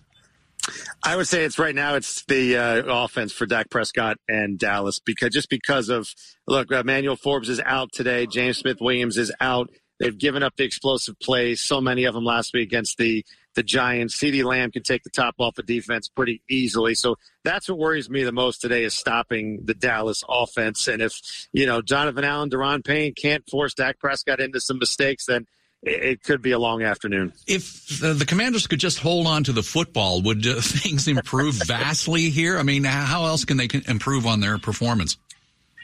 I 1.03 1.17
would 1.17 1.27
say 1.27 1.45
it's 1.45 1.59
right 1.59 1.75
now 1.75 1.95
it's 1.95 2.25
the 2.27 2.57
uh, 2.57 2.83
offense 2.87 3.33
for 3.33 3.47
Dak 3.47 3.71
Prescott 3.71 4.19
and 4.29 4.59
Dallas 4.59 4.99
because 4.99 5.31
just 5.31 5.49
because 5.49 5.89
of 5.89 6.13
look, 6.47 6.71
Emmanuel 6.71 7.17
Forbes 7.17 7.49
is 7.49 7.61
out 7.65 7.93
today, 7.93 8.27
James 8.27 8.59
Smith 8.59 8.79
Williams 8.81 9.17
is 9.17 9.33
out. 9.41 9.71
They've 9.99 10.17
given 10.17 10.43
up 10.43 10.55
the 10.57 10.65
explosive 10.65 11.19
plays, 11.21 11.61
so 11.61 11.81
many 11.81 12.05
of 12.05 12.15
them 12.15 12.25
last 12.25 12.53
week 12.53 12.69
against 12.69 12.99
the 12.99 13.25
the 13.59 13.65
Giants. 13.65 14.17
CeeDee 14.17 14.45
Lamb 14.45 14.71
can 14.71 14.85
take 14.85 15.03
the 15.03 15.11
top 15.11 15.35
off 15.39 15.59
of 15.59 15.67
defense 15.67 16.09
pretty 16.09 16.41
easily. 16.49 16.95
So 16.95 17.17
that's 17.43 17.69
what 17.69 17.77
worries 17.77 18.09
me 18.09 18.23
the 18.23 18.31
most 18.31 18.61
today 18.61 18.85
is 18.85 18.95
stopping 18.95 19.65
the 19.65 19.75
Dallas 19.75 20.23
offense. 20.29 20.87
And 20.87 21.03
if, 21.03 21.21
you 21.53 21.67
know, 21.67 21.83
Jonathan 21.83 22.23
Allen, 22.23 22.51
Daron 22.51 22.85
Payne 22.85 23.15
can't 23.15 23.43
force 23.51 23.75
Dak 23.75 23.99
Prescott 23.99 24.39
into 24.39 24.61
some 24.61 24.79
mistakes, 24.79 25.27
then 25.27 25.45
it 25.83 26.23
could 26.23 26.41
be 26.41 26.53
a 26.53 26.59
long 26.61 26.85
afternoon. 26.85 27.33
If 27.49 27.99
the 27.99 28.25
Commanders 28.25 28.69
could 28.69 28.79
just 28.79 29.01
hold 29.01 29.27
on 29.27 29.43
to 29.45 29.53
the 29.53 29.65
football, 29.65 30.23
would 30.23 30.47
uh, 30.47 30.55
things 30.61 31.09
improve 31.09 31.55
vastly 31.55 32.31
here? 32.31 32.59
I 32.59 32.63
mean, 32.63 32.85
how 32.85 33.27
else 33.27 33.45
can 33.45 33.57
they 33.57 33.69
improve 33.89 34.25
on 34.25 34.39
their 34.39 34.59
performance? 34.59 35.17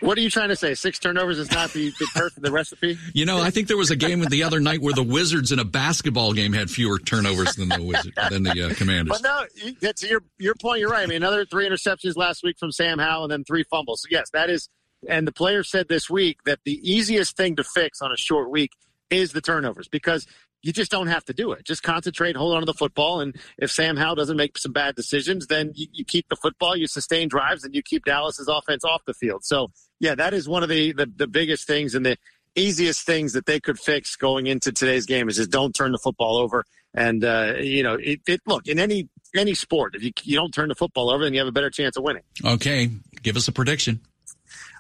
What 0.05 0.19
are 0.19 0.21
you 0.21 0.29
trying 0.29 0.51
to 0.51 0.57
say? 0.57 0.75
Six 0.75 0.99
turnovers 0.99 1.39
is 1.39 1.51
not 1.51 1.73
the 1.73 1.91
the, 1.99 2.07
perfect, 2.15 2.43
the 2.43 2.53
recipe. 2.53 2.99
You 3.15 3.25
know, 3.25 3.41
I 3.41 3.51
think 3.51 3.69
there 3.69 3.77
was 3.77 3.91
a 3.91 3.97
game 3.97 4.21
the 4.21 4.43
other 4.43 4.61
night 4.61 4.83
where 4.83 4.93
the 4.93 5.03
Wizards 5.03 5.51
in 5.51 5.59
a 5.59 5.65
basketball 5.65 6.35
game 6.35 6.53
had 6.53 6.71
fewer 6.71 6.99
turnovers 6.99 7.55
than 7.55 7.71
the 7.71 7.83
Wizard, 7.83 8.13
than 8.31 8.43
the 8.43 8.71
uh, 8.71 8.75
Commanders. 8.75 9.21
But 9.23 9.49
no, 9.83 9.93
to 9.93 10.07
your 10.07 10.23
your 10.39 10.55
point, 10.57 10.81
you're 10.81 10.91
right. 10.91 11.05
I 11.05 11.07
mean, 11.07 11.17
another 11.17 11.47
three 11.47 11.67
interceptions 11.67 12.17
last 12.17 12.43
week 12.43 12.59
from 12.59 12.71
Sam 12.71 12.99
Howell, 12.99 13.25
and 13.25 13.33
then 13.33 13.45
three 13.45 13.65
fumbles. 13.65 14.03
So 14.03 14.09
yes, 14.11 14.29
that 14.33 14.51
is. 14.51 14.69
And 15.09 15.27
the 15.27 15.33
player 15.33 15.63
said 15.63 15.89
this 15.89 16.09
week 16.09 16.39
that 16.45 16.61
the 16.65 16.81
easiest 16.83 17.37
thing 17.37 17.57
to 17.57 17.65
fix 17.65 18.01
on 18.01 18.13
a 18.13 18.17
short 18.17 18.51
week 18.51 18.73
is 19.11 19.33
the 19.33 19.41
turnovers 19.41 19.89
because 19.89 20.27
you 20.63 20.73
just 20.73 20.91
don't 20.91 21.09
have 21.09 21.25
to 21.27 21.35
do 21.35 21.53
it. 21.53 21.65
Just 21.65 21.83
concentrate, 21.83 22.37
hold 22.37 22.55
on 22.55 22.63
to 22.63 22.67
the 22.67 22.73
football, 22.73 23.21
and 23.21 23.37
if 23.59 23.71
Sam 23.71 23.99
Howell 23.99 24.15
doesn't 24.15 24.37
make 24.37 24.57
some 24.57 24.73
bad 24.73 24.95
decisions, 24.95 25.47
then 25.47 25.73
you, 25.75 25.89
you 25.93 26.05
keep 26.07 26.27
the 26.31 26.37
football, 26.37 26.75
you 26.75 26.87
sustain 26.87 27.29
drives, 27.29 27.65
and 27.65 27.75
you 27.75 27.83
keep 27.83 28.07
Dallas's 28.07 28.49
offense 28.49 28.83
off 28.83 29.05
the 29.05 29.13
field. 29.13 29.45
So 29.45 29.71
yeah, 30.01 30.15
that 30.15 30.35
is 30.35 30.49
one 30.49 30.63
of 30.63 30.69
the, 30.69 30.93
the, 30.93 31.11
the 31.17 31.27
biggest 31.27 31.67
things 31.67 31.95
and 31.95 32.05
the 32.05 32.17
easiest 32.55 33.05
things 33.05 33.33
that 33.33 33.47
they 33.47 33.61
could 33.61 33.79
fix 33.79 34.17
going 34.17 34.47
into 34.47 34.73
today's 34.73 35.07
game 35.07 35.29
is 35.29 35.37
just 35.37 35.51
don't 35.51 35.75
turn 35.75 35.93
the 35.93 35.99
football 35.99 36.37
over. 36.37 36.65
And 36.95 37.25
uh, 37.25 37.55
you 37.59 37.83
know, 37.83 37.95
it, 37.95 38.21
it, 38.27 38.41
look 38.47 38.69
in 38.69 38.79
any 38.79 39.09
any 39.35 39.55
sport, 39.55 39.97
if 39.97 40.03
you 40.03 40.13
you 40.23 40.37
don't 40.37 40.55
turn 40.55 40.69
the 40.69 40.77
football 40.77 41.11
over, 41.11 41.25
then 41.25 41.33
you 41.33 41.41
have 41.41 41.49
a 41.49 41.53
better 41.53 41.71
chance 41.71 41.97
of 41.97 42.05
winning. 42.05 42.23
Okay, 42.45 42.91
give 43.23 43.37
us 43.37 43.49
a 43.49 43.53
prediction. 43.53 44.01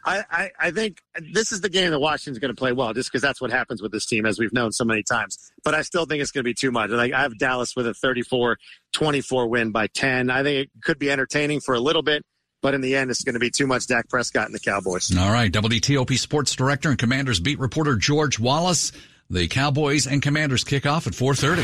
I, 0.06 0.22
I, 0.30 0.50
I 0.60 0.70
think 0.70 1.00
this 1.32 1.50
is 1.50 1.62
the 1.62 1.70
game 1.70 1.90
that 1.90 1.98
Washington's 1.98 2.38
going 2.38 2.54
to 2.54 2.58
play 2.58 2.72
well, 2.72 2.92
just 2.92 3.10
because 3.10 3.22
that's 3.22 3.40
what 3.40 3.50
happens 3.50 3.80
with 3.80 3.90
this 3.90 4.04
team, 4.04 4.26
as 4.26 4.38
we've 4.38 4.52
known 4.52 4.70
so 4.70 4.84
many 4.84 5.02
times. 5.02 5.50
But 5.64 5.74
I 5.74 5.82
still 5.82 6.04
think 6.04 6.20
it's 6.20 6.30
going 6.30 6.44
to 6.44 6.48
be 6.48 6.54
too 6.54 6.70
much. 6.70 6.90
Like 6.90 7.12
I 7.12 7.22
have 7.22 7.38
Dallas 7.38 7.74
with 7.74 7.86
a 7.86 8.56
34-24 8.94 9.48
win 9.48 9.70
by 9.70 9.86
10. 9.86 10.30
I 10.30 10.42
think 10.42 10.66
it 10.66 10.70
could 10.82 10.98
be 10.98 11.10
entertaining 11.10 11.60
for 11.60 11.74
a 11.74 11.80
little 11.80 12.02
bit. 12.02 12.22
But 12.64 12.72
in 12.72 12.80
the 12.80 12.96
end, 12.96 13.10
it's 13.10 13.22
going 13.22 13.34
to 13.34 13.40
be 13.40 13.50
too 13.50 13.66
much 13.66 13.88
Dak 13.88 14.08
Prescott 14.08 14.46
and 14.46 14.54
the 14.54 14.58
Cowboys. 14.58 15.14
All 15.14 15.30
right. 15.30 15.52
WTOP 15.52 16.16
sports 16.18 16.56
director 16.56 16.88
and 16.88 16.98
Commanders 16.98 17.38
beat 17.38 17.58
reporter 17.58 17.94
George 17.94 18.40
Wallace. 18.40 18.90
The 19.28 19.48
Cowboys 19.48 20.06
and 20.06 20.22
Commanders 20.22 20.64
kick 20.64 20.86
off 20.86 21.06
at 21.06 21.12
4:30. 21.12 21.62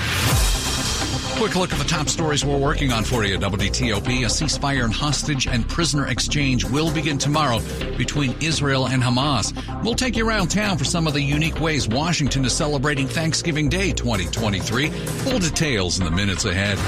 Quick 1.39 1.57
look 1.57 1.73
at 1.73 1.79
the 1.79 1.87
top 1.87 2.11
stories 2.11 2.45
we're 2.45 2.59
working 2.59 2.93
on 2.93 3.05
for 3.05 3.25
you 3.25 3.39
WTOP. 3.39 4.25
A 4.25 4.29
ceasefire 4.29 4.85
and 4.85 4.93
hostage 4.93 5.47
and 5.47 5.67
prisoner 5.67 6.07
exchange 6.09 6.67
will 6.67 6.93
begin 6.93 7.17
tomorrow 7.17 7.61
between 7.97 8.37
Israel 8.43 8.87
and 8.89 9.03
Hamas. 9.03 9.55
We'll 9.83 9.95
take 9.95 10.17
you 10.17 10.29
around 10.29 10.49
town 10.49 10.77
for 10.77 10.85
some 10.85 11.07
of 11.07 11.15
the 11.15 11.23
unique 11.23 11.63
ways 11.63 11.89
Washington 11.89 12.45
is 12.45 12.53
celebrating 12.53 13.07
Thanksgiving 13.07 13.71
Day 13.71 13.93
2023. 13.93 14.91
Full 14.91 15.39
details 15.39 15.99
in 15.99 16.05
the 16.05 16.11
minutes 16.11 16.45
ahead. 16.45 16.79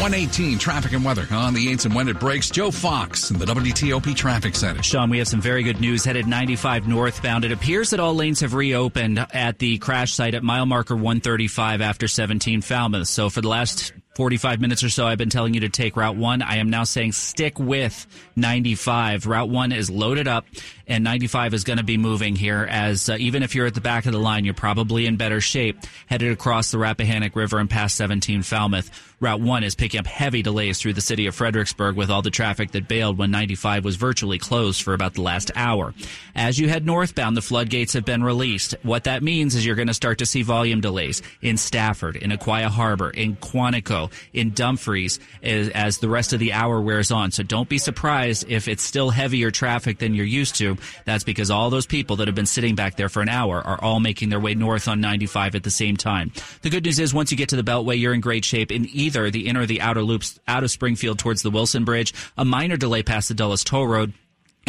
118 0.00 0.58
traffic 0.58 0.92
and 0.92 1.04
weather 1.04 1.26
on 1.30 1.52
the 1.52 1.66
8s 1.66 1.84
and 1.84 1.94
when 1.94 2.08
it 2.08 2.18
breaks. 2.18 2.48
Joe 2.48 2.70
Fox 2.70 3.30
in 3.30 3.38
the 3.38 3.44
WTOP 3.44 4.16
Traffic 4.16 4.56
Center. 4.56 4.82
Sean, 4.82 5.10
we 5.10 5.18
have 5.18 5.28
some 5.28 5.42
very 5.42 5.62
good 5.62 5.78
news 5.78 6.06
headed 6.06 6.26
95 6.26 6.88
northbound. 6.88 7.44
It 7.44 7.52
appears 7.52 7.90
that 7.90 8.00
all 8.00 8.14
lanes 8.14 8.40
have 8.40 8.54
reopened 8.54 9.18
at 9.18 9.58
the 9.58 9.76
crash 9.76 10.14
site 10.14 10.34
at 10.34 10.42
mile 10.42 10.64
marker 10.64 10.94
135 10.94 11.82
after 11.82 12.08
17 12.08 12.62
Falmouth. 12.62 13.08
So 13.08 13.28
for 13.28 13.42
the 13.42 13.48
last 13.48 13.92
45 14.16 14.60
minutes 14.60 14.82
or 14.82 14.88
so, 14.88 15.06
I've 15.06 15.18
been 15.18 15.28
telling 15.28 15.52
you 15.52 15.60
to 15.60 15.68
take 15.68 15.96
Route 15.96 16.16
1. 16.16 16.40
I 16.40 16.56
am 16.56 16.70
now 16.70 16.84
saying 16.84 17.12
stick 17.12 17.58
with 17.58 18.06
95. 18.36 19.26
Route 19.26 19.50
1 19.50 19.72
is 19.72 19.90
loaded 19.90 20.26
up, 20.26 20.46
and 20.90 21.04
95 21.04 21.54
is 21.54 21.62
going 21.62 21.78
to 21.78 21.84
be 21.84 21.96
moving 21.96 22.34
here 22.34 22.66
as 22.68 23.08
uh, 23.08 23.16
even 23.18 23.44
if 23.44 23.54
you're 23.54 23.66
at 23.66 23.74
the 23.74 23.80
back 23.80 24.06
of 24.06 24.12
the 24.12 24.18
line, 24.18 24.44
you're 24.44 24.54
probably 24.54 25.06
in 25.06 25.16
better 25.16 25.40
shape 25.40 25.78
headed 26.06 26.32
across 26.32 26.72
the 26.72 26.78
Rappahannock 26.78 27.36
River 27.36 27.58
and 27.58 27.70
past 27.70 27.96
17 27.96 28.42
Falmouth. 28.42 28.90
Route 29.20 29.40
1 29.40 29.64
is 29.64 29.74
picking 29.74 30.00
up 30.00 30.06
heavy 30.06 30.40
delays 30.40 30.80
through 30.80 30.94
the 30.94 31.02
city 31.02 31.26
of 31.26 31.34
Fredericksburg 31.34 31.94
with 31.94 32.10
all 32.10 32.22
the 32.22 32.30
traffic 32.30 32.70
that 32.72 32.88
bailed 32.88 33.18
when 33.18 33.30
95 33.30 33.84
was 33.84 33.96
virtually 33.96 34.38
closed 34.38 34.82
for 34.82 34.94
about 34.94 35.12
the 35.12 35.20
last 35.20 35.50
hour. 35.54 35.94
As 36.34 36.58
you 36.58 36.70
head 36.70 36.86
northbound, 36.86 37.36
the 37.36 37.42
floodgates 37.42 37.92
have 37.92 38.06
been 38.06 38.24
released. 38.24 38.74
What 38.82 39.04
that 39.04 39.22
means 39.22 39.54
is 39.54 39.64
you're 39.64 39.76
going 39.76 39.88
to 39.88 39.94
start 39.94 40.18
to 40.18 40.26
see 40.26 40.42
volume 40.42 40.80
delays 40.80 41.20
in 41.42 41.58
Stafford, 41.58 42.16
in 42.16 42.32
Aquia 42.32 42.68
Harbor, 42.68 43.10
in 43.10 43.36
Quantico, 43.36 44.10
in 44.32 44.50
Dumfries 44.54 45.20
as, 45.42 45.68
as 45.68 45.98
the 45.98 46.08
rest 46.08 46.32
of 46.32 46.40
the 46.40 46.54
hour 46.54 46.80
wears 46.80 47.10
on. 47.10 47.30
So 47.30 47.42
don't 47.42 47.68
be 47.68 47.78
surprised 47.78 48.46
if 48.48 48.68
it's 48.68 48.82
still 48.82 49.10
heavier 49.10 49.50
traffic 49.50 49.98
than 49.98 50.14
you're 50.14 50.24
used 50.24 50.56
to. 50.56 50.78
That's 51.04 51.24
because 51.24 51.50
all 51.50 51.70
those 51.70 51.86
people 51.86 52.16
that 52.16 52.28
have 52.28 52.34
been 52.34 52.46
sitting 52.46 52.74
back 52.74 52.96
there 52.96 53.08
for 53.08 53.22
an 53.22 53.28
hour 53.28 53.60
are 53.60 53.80
all 53.82 54.00
making 54.00 54.28
their 54.28 54.40
way 54.40 54.54
north 54.54 54.88
on 54.88 55.00
95 55.00 55.54
at 55.54 55.62
the 55.62 55.70
same 55.70 55.96
time. 55.96 56.32
The 56.62 56.70
good 56.70 56.84
news 56.84 56.98
is 56.98 57.14
once 57.14 57.30
you 57.30 57.36
get 57.36 57.50
to 57.50 57.56
the 57.56 57.62
Beltway, 57.62 57.98
you're 57.98 58.14
in 58.14 58.20
great 58.20 58.44
shape 58.44 58.72
in 58.72 58.86
either 58.92 59.30
the 59.30 59.46
inner 59.48 59.60
or 59.60 59.66
the 59.66 59.80
outer 59.80 60.02
loops 60.02 60.38
out 60.48 60.64
of 60.64 60.70
Springfield 60.70 61.18
towards 61.18 61.42
the 61.42 61.50
Wilson 61.50 61.84
Bridge. 61.84 62.14
A 62.36 62.44
minor 62.44 62.76
delay 62.76 63.02
past 63.02 63.28
the 63.28 63.34
Dulles 63.34 63.64
Toll 63.64 63.86
Road. 63.86 64.12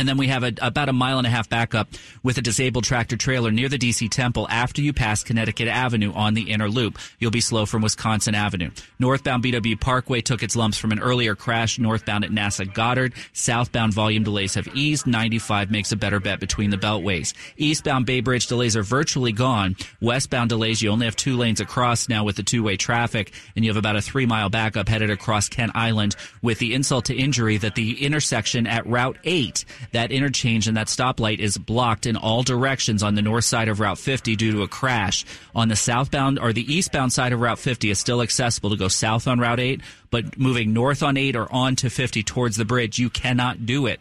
And 0.01 0.09
then 0.09 0.17
we 0.17 0.29
have 0.29 0.41
a, 0.43 0.51
about 0.63 0.89
a 0.89 0.93
mile 0.93 1.19
and 1.19 1.27
a 1.27 1.29
half 1.29 1.47
backup 1.47 1.89
with 2.23 2.39
a 2.39 2.41
disabled 2.41 2.85
tractor 2.85 3.15
trailer 3.15 3.51
near 3.51 3.69
the 3.69 3.77
DC 3.77 4.09
Temple 4.09 4.47
after 4.49 4.81
you 4.81 4.93
pass 4.93 5.23
Connecticut 5.23 5.67
Avenue 5.67 6.11
on 6.13 6.33
the 6.33 6.49
inner 6.49 6.67
loop. 6.67 6.97
You'll 7.19 7.29
be 7.29 7.39
slow 7.39 7.67
from 7.67 7.83
Wisconsin 7.83 8.33
Avenue. 8.33 8.71
Northbound 8.97 9.43
BW 9.43 9.79
Parkway 9.79 10.21
took 10.21 10.41
its 10.41 10.55
lumps 10.55 10.79
from 10.79 10.91
an 10.91 10.99
earlier 10.99 11.35
crash 11.35 11.77
northbound 11.77 12.23
at 12.25 12.31
NASA 12.31 12.73
Goddard. 12.73 13.13
Southbound 13.33 13.93
volume 13.93 14.23
delays 14.23 14.55
have 14.55 14.67
eased. 14.75 15.05
95 15.05 15.69
makes 15.69 15.91
a 15.91 15.95
better 15.95 16.19
bet 16.19 16.39
between 16.39 16.71
the 16.71 16.77
beltways. 16.77 17.35
Eastbound 17.57 18.07
Bay 18.07 18.21
Bridge 18.21 18.47
delays 18.47 18.75
are 18.75 18.81
virtually 18.81 19.31
gone. 19.31 19.75
Westbound 20.01 20.49
delays, 20.49 20.81
you 20.81 20.89
only 20.89 21.05
have 21.05 21.15
two 21.15 21.37
lanes 21.37 21.61
across 21.61 22.09
now 22.09 22.23
with 22.23 22.37
the 22.37 22.43
two-way 22.43 22.75
traffic, 22.75 23.33
and 23.55 23.63
you 23.63 23.69
have 23.69 23.77
about 23.77 23.95
a 23.95 24.01
three-mile 24.01 24.49
backup 24.49 24.89
headed 24.89 25.11
across 25.11 25.47
Kent 25.47 25.73
Island 25.75 26.15
with 26.41 26.57
the 26.57 26.73
insult 26.73 27.05
to 27.05 27.15
injury 27.15 27.57
that 27.57 27.75
the 27.75 28.03
intersection 28.03 28.65
at 28.65 28.87
Route 28.87 29.19
8 29.23 29.63
that 29.91 30.11
interchange 30.11 30.67
and 30.67 30.77
that 30.77 30.87
stoplight 30.87 31.39
is 31.39 31.57
blocked 31.57 32.05
in 32.05 32.15
all 32.15 32.43
directions 32.43 33.03
on 33.03 33.15
the 33.15 33.21
north 33.21 33.45
side 33.45 33.67
of 33.67 33.79
Route 33.79 33.97
50 33.97 34.35
due 34.35 34.51
to 34.51 34.63
a 34.63 34.67
crash. 34.67 35.25
On 35.55 35.67
the 35.67 35.75
southbound 35.75 36.39
or 36.39 36.53
the 36.53 36.73
eastbound 36.73 37.13
side 37.13 37.33
of 37.33 37.41
Route 37.41 37.59
50 37.59 37.89
is 37.89 37.99
still 37.99 38.21
accessible 38.21 38.69
to 38.69 38.77
go 38.77 38.87
south 38.87 39.27
on 39.27 39.39
Route 39.39 39.59
8, 39.59 39.81
but 40.09 40.37
moving 40.37 40.73
north 40.73 41.03
on 41.03 41.17
8 41.17 41.35
or 41.35 41.51
on 41.51 41.75
to 41.77 41.89
50 41.89 42.23
towards 42.23 42.57
the 42.57 42.65
bridge, 42.65 42.99
you 42.99 43.09
cannot 43.09 43.65
do 43.65 43.87
it. 43.87 43.99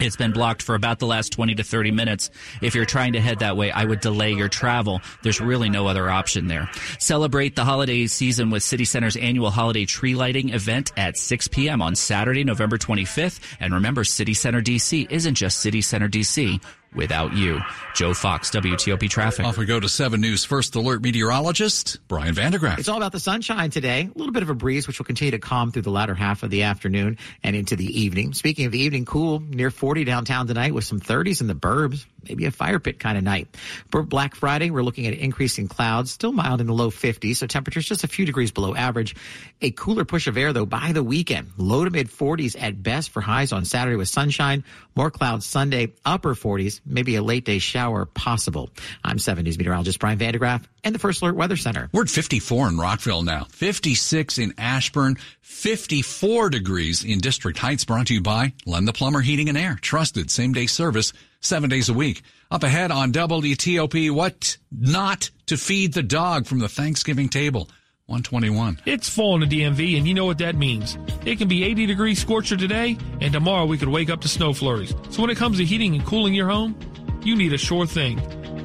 It's 0.00 0.16
been 0.16 0.32
blocked 0.32 0.62
for 0.62 0.74
about 0.74 0.98
the 0.98 1.06
last 1.06 1.32
20 1.32 1.54
to 1.54 1.62
30 1.62 1.92
minutes. 1.92 2.30
If 2.60 2.74
you're 2.74 2.84
trying 2.84 3.12
to 3.12 3.20
head 3.20 3.38
that 3.38 3.56
way, 3.56 3.70
I 3.70 3.84
would 3.84 4.00
delay 4.00 4.32
your 4.32 4.48
travel. 4.48 5.00
There's 5.22 5.40
really 5.40 5.70
no 5.70 5.86
other 5.86 6.10
option 6.10 6.48
there. 6.48 6.68
Celebrate 6.98 7.54
the 7.54 7.64
holiday 7.64 8.06
season 8.08 8.50
with 8.50 8.64
City 8.64 8.84
Center's 8.84 9.16
annual 9.16 9.50
holiday 9.50 9.84
tree 9.84 10.16
lighting 10.16 10.48
event 10.48 10.92
at 10.96 11.16
6 11.16 11.46
p.m. 11.48 11.80
on 11.80 11.94
Saturday, 11.94 12.42
November 12.42 12.76
25th. 12.76 13.38
And 13.60 13.72
remember, 13.72 14.02
City 14.02 14.34
Center 14.34 14.60
DC 14.60 15.10
isn't 15.10 15.34
just 15.36 15.58
City 15.58 15.80
Center 15.80 16.08
DC 16.08 16.60
without 16.94 17.34
you. 17.34 17.60
Joe 17.94 18.14
Fox, 18.14 18.50
WTOP 18.50 19.08
Traffic. 19.08 19.46
Off 19.46 19.56
we 19.56 19.66
go 19.66 19.78
to 19.78 19.88
7 19.88 20.20
News 20.20 20.44
First 20.44 20.74
Alert 20.74 21.02
meteorologist, 21.02 21.98
Brian 22.08 22.34
van 22.34 22.52
de 22.52 22.58
Graaff. 22.58 22.78
It's 22.78 22.88
all 22.88 22.96
about 22.96 23.12
the 23.12 23.20
sunshine 23.20 23.70
today. 23.70 24.08
A 24.12 24.18
little 24.18 24.32
bit 24.32 24.42
of 24.42 24.50
a 24.50 24.54
breeze, 24.54 24.86
which 24.86 24.98
will 24.98 25.06
continue 25.06 25.32
to 25.32 25.38
calm 25.38 25.72
through 25.72 25.82
the 25.82 25.90
latter 25.90 26.14
half 26.14 26.42
of 26.42 26.50
the 26.50 26.64
afternoon 26.64 27.18
and 27.42 27.54
into 27.54 27.76
the 27.76 28.00
evening. 28.00 28.34
Speaking 28.34 28.66
of 28.66 28.72
the 28.72 28.80
evening, 28.80 29.04
cool, 29.04 29.40
near 29.40 29.70
40 29.70 30.04
downtown 30.04 30.46
tonight 30.46 30.74
with 30.74 30.84
some 30.84 31.00
30s 31.00 31.40
in 31.40 31.46
the 31.46 31.54
burbs. 31.54 32.04
Maybe 32.28 32.46
a 32.46 32.50
fire 32.50 32.78
pit 32.78 32.98
kind 32.98 33.18
of 33.18 33.24
night. 33.24 33.48
For 33.90 34.02
Black 34.02 34.34
Friday, 34.34 34.70
we're 34.70 34.82
looking 34.82 35.06
at 35.06 35.14
increasing 35.14 35.68
clouds, 35.68 36.12
still 36.12 36.32
mild 36.32 36.60
in 36.60 36.66
the 36.66 36.72
low 36.72 36.90
50s, 36.90 37.36
so 37.36 37.46
temperatures 37.46 37.86
just 37.86 38.04
a 38.04 38.08
few 38.08 38.24
degrees 38.26 38.50
below 38.50 38.74
average. 38.74 39.14
A 39.62 39.70
cooler 39.70 40.04
push 40.04 40.26
of 40.26 40.36
air, 40.36 40.52
though, 40.52 40.66
by 40.66 40.92
the 40.92 41.02
weekend. 41.02 41.52
Low 41.56 41.84
to 41.84 41.90
mid 41.90 42.08
40s 42.08 42.60
at 42.60 42.82
best 42.82 43.10
for 43.10 43.20
highs 43.20 43.52
on 43.52 43.64
Saturday 43.64 43.96
with 43.96 44.08
sunshine. 44.08 44.64
More 44.96 45.10
clouds 45.10 45.46
Sunday, 45.46 45.92
upper 46.04 46.34
40s, 46.34 46.80
maybe 46.84 47.16
a 47.16 47.22
late 47.22 47.44
day 47.44 47.58
shower 47.58 48.04
possible. 48.06 48.70
I'm 49.02 49.18
7 49.18 49.44
News 49.44 49.58
meteorologist 49.58 49.98
Brian 49.98 50.18
van 50.18 50.32
de 50.32 50.38
Graaff 50.38 50.64
and 50.84 50.94
the 50.94 50.98
First 50.98 51.22
Alert 51.22 51.36
Weather 51.36 51.56
Center. 51.56 51.88
We're 51.92 52.02
at 52.02 52.10
54 52.10 52.68
in 52.68 52.78
Rockville 52.78 53.22
now, 53.22 53.44
56 53.50 54.38
in 54.38 54.54
Ashburn, 54.58 55.16
54 55.40 56.50
degrees 56.50 57.04
in 57.04 57.18
District 57.18 57.58
Heights, 57.58 57.84
brought 57.84 58.08
to 58.08 58.14
you 58.14 58.20
by 58.20 58.52
Len 58.66 58.84
the 58.84 58.92
Plumber 58.92 59.20
Heating 59.20 59.48
and 59.48 59.58
Air. 59.58 59.78
Trusted 59.80 60.30
same 60.30 60.52
day 60.52 60.66
service, 60.66 61.12
seven 61.44 61.70
days 61.70 61.88
a 61.88 61.94
week. 61.94 62.22
Up 62.50 62.62
ahead 62.62 62.90
on 62.90 63.12
WTOP, 63.12 64.10
what 64.10 64.56
not 64.72 65.30
to 65.46 65.56
feed 65.56 65.92
the 65.92 66.02
dog 66.02 66.46
from 66.46 66.58
the 66.58 66.68
Thanksgiving 66.68 67.28
table. 67.28 67.68
121. 68.06 68.80
It's 68.84 69.08
fall 69.08 69.42
in 69.42 69.48
the 69.48 69.62
DMV, 69.62 69.96
and 69.96 70.06
you 70.06 70.12
know 70.12 70.26
what 70.26 70.36
that 70.38 70.56
means. 70.56 70.98
It 71.24 71.38
can 71.38 71.48
be 71.48 71.64
80 71.64 71.86
degrees 71.86 72.20
scorcher 72.20 72.54
today, 72.54 72.98
and 73.22 73.32
tomorrow 73.32 73.64
we 73.64 73.78
could 73.78 73.88
wake 73.88 74.10
up 74.10 74.20
to 74.22 74.28
snow 74.28 74.52
flurries. 74.52 74.94
So 75.08 75.22
when 75.22 75.30
it 75.30 75.38
comes 75.38 75.56
to 75.56 75.64
heating 75.64 75.94
and 75.94 76.04
cooling 76.04 76.34
your 76.34 76.48
home, 76.48 76.78
you 77.22 77.34
need 77.34 77.54
a 77.54 77.58
sure 77.58 77.86
thing. 77.86 78.20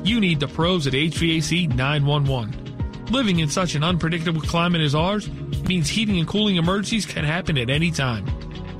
You 0.06 0.20
need 0.20 0.42
the 0.42 0.48
pros 0.50 0.88
at 0.88 0.94
HVAC 0.94 1.74
911. 1.74 3.06
Living 3.12 3.40
in 3.40 3.50
such 3.50 3.76
an 3.76 3.84
unpredictable 3.84 4.42
climate 4.42 4.82
as 4.82 4.94
ours 4.94 5.30
means 5.64 5.88
heating 5.88 6.20
and 6.20 6.28
cooling 6.28 6.58
emergencies 6.58 7.06
can 7.06 7.24
happen 7.24 7.58
at 7.58 7.70
any 7.70 7.92
time. 7.92 8.26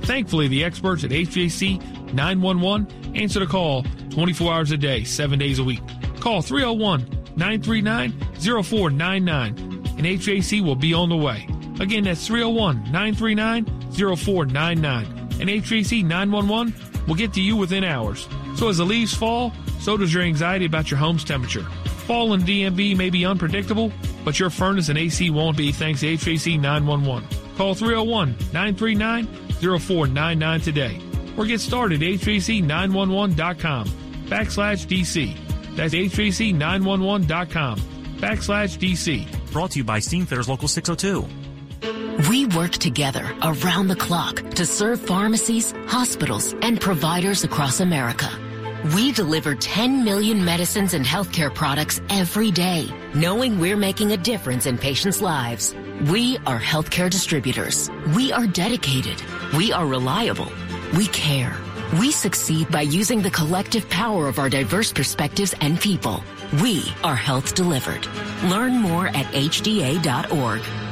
Thankfully, 0.02 0.48
the 0.48 0.64
experts 0.64 1.04
at 1.04 1.10
HVAC 1.10 2.12
911 2.12 3.16
answer 3.16 3.40
the 3.40 3.46
call 3.46 3.84
24 4.10 4.52
hours 4.52 4.70
a 4.72 4.76
day, 4.76 5.04
7 5.04 5.38
days 5.38 5.58
a 5.58 5.64
week. 5.64 5.80
Call 6.20 6.42
301 6.42 7.00
939 7.36 8.12
0499 8.62 9.70
and 10.00 10.06
HVAC 10.06 10.64
will 10.64 10.76
be 10.76 10.94
on 10.94 11.10
the 11.10 11.16
way. 11.16 11.46
Again, 11.78 12.04
that's 12.04 12.26
301 12.26 12.84
939 12.84 13.66
0499. 13.92 15.06
And 15.40 15.50
HVAC 15.50 16.04
911 16.04 16.74
will 17.06 17.14
get 17.14 17.34
to 17.34 17.42
you 17.42 17.54
within 17.54 17.84
hours. 17.84 18.26
So 18.56 18.68
as 18.68 18.78
the 18.78 18.84
leaves 18.84 19.14
fall, 19.14 19.52
so 19.78 19.98
does 19.98 20.12
your 20.12 20.22
anxiety 20.22 20.64
about 20.64 20.90
your 20.90 20.98
home's 20.98 21.22
temperature. 21.22 21.64
Fall 22.06 22.32
in 22.32 22.40
DMV 22.42 22.96
may 22.96 23.10
be 23.10 23.26
unpredictable, 23.26 23.92
but 24.24 24.40
your 24.40 24.48
furnace 24.48 24.88
and 24.88 24.98
AC 24.98 25.28
won't 25.28 25.56
be 25.56 25.70
thanks 25.70 26.00
to 26.00 26.14
HVAC 26.14 26.58
911. 26.58 27.28
Call 27.56 27.74
301 27.74 28.30
939 28.52 29.28
0499 29.60 30.60
today 30.60 31.00
or 31.36 31.46
get 31.46 31.60
started 31.60 32.02
at 32.02 32.08
HVAC911.com 32.20 33.86
backslash 34.26 34.86
DC. 34.86 35.36
That's 35.76 35.94
HVAC911.com 35.94 37.78
backslash 38.18 38.78
DC. 38.78 39.52
Brought 39.52 39.72
to 39.72 39.78
you 39.78 39.84
by 39.84 39.98
Steamfitters 39.98 40.48
Local 40.48 40.68
602. 40.68 41.26
We 42.28 42.46
work 42.46 42.72
together 42.72 43.34
around 43.42 43.88
the 43.88 43.96
clock 43.96 44.42
to 44.50 44.66
serve 44.66 45.00
pharmacies, 45.00 45.72
hospitals, 45.86 46.54
and 46.60 46.80
providers 46.80 47.44
across 47.44 47.80
America. 47.80 48.28
We 48.94 49.12
deliver 49.12 49.54
10 49.54 50.04
million 50.04 50.44
medicines 50.44 50.94
and 50.94 51.04
healthcare 51.04 51.54
products 51.54 52.00
every 52.10 52.50
day, 52.50 52.88
knowing 53.14 53.58
we're 53.58 53.76
making 53.76 54.12
a 54.12 54.16
difference 54.16 54.66
in 54.66 54.76
patients' 54.78 55.20
lives. 55.22 55.74
We 56.10 56.38
are 56.46 56.60
healthcare 56.60 57.10
distributors. 57.10 57.90
We 58.14 58.32
are 58.32 58.46
dedicated. 58.46 59.22
We 59.56 59.72
are 59.72 59.86
reliable. 59.86 60.52
We 60.96 61.08
care. 61.08 61.56
We 61.98 62.12
succeed 62.12 62.70
by 62.70 62.82
using 62.82 63.20
the 63.20 63.32
collective 63.32 63.88
power 63.90 64.28
of 64.28 64.38
our 64.38 64.48
diverse 64.48 64.92
perspectives 64.92 65.54
and 65.60 65.80
people. 65.80 66.22
We 66.62 66.84
are 67.02 67.16
health 67.16 67.56
delivered. 67.56 68.06
Learn 68.44 68.74
more 68.76 69.08
at 69.08 69.26
HDA.org. 69.32 70.89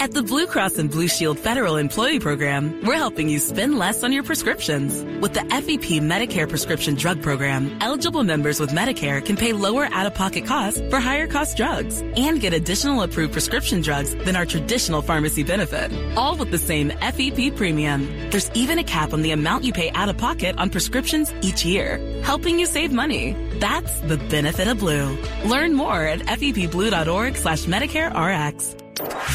At 0.00 0.12
the 0.12 0.22
Blue 0.22 0.46
Cross 0.46 0.78
and 0.78 0.90
Blue 0.90 1.08
Shield 1.08 1.38
Federal 1.38 1.76
Employee 1.76 2.20
Program, 2.20 2.80
we're 2.86 2.94
helping 2.94 3.28
you 3.28 3.38
spend 3.38 3.76
less 3.76 4.02
on 4.02 4.14
your 4.14 4.22
prescriptions. 4.22 5.04
With 5.20 5.34
the 5.34 5.40
FEP 5.40 6.00
Medicare 6.00 6.48
Prescription 6.48 6.94
Drug 6.94 7.20
Program, 7.20 7.76
eligible 7.82 8.24
members 8.24 8.58
with 8.58 8.70
Medicare 8.70 9.22
can 9.22 9.36
pay 9.36 9.52
lower 9.52 9.84
out-of-pocket 9.92 10.46
costs 10.46 10.80
for 10.88 11.00
higher 11.00 11.26
cost 11.26 11.58
drugs 11.58 12.00
and 12.16 12.40
get 12.40 12.54
additional 12.54 13.02
approved 13.02 13.32
prescription 13.32 13.82
drugs 13.82 14.14
than 14.24 14.36
our 14.36 14.46
traditional 14.46 15.02
pharmacy 15.02 15.42
benefit, 15.42 15.92
all 16.16 16.34
with 16.34 16.50
the 16.50 16.56
same 16.56 16.88
FEP 16.88 17.54
premium. 17.54 18.30
There's 18.30 18.50
even 18.52 18.78
a 18.78 18.84
cap 18.84 19.12
on 19.12 19.20
the 19.20 19.32
amount 19.32 19.64
you 19.64 19.74
pay 19.74 19.90
out-of-pocket 19.90 20.56
on 20.56 20.70
prescriptions 20.70 21.30
each 21.42 21.66
year, 21.66 21.98
helping 22.22 22.58
you 22.58 22.64
save 22.64 22.90
money. 22.90 23.36
That's 23.58 24.00
the 24.00 24.16
benefit 24.16 24.66
of 24.66 24.78
blue. 24.78 25.18
Learn 25.44 25.74
more 25.74 26.02
at 26.06 26.20
fepblue.org 26.20 27.36
slash 27.36 27.64
Medicare 27.66 28.08
RX. 28.16 28.76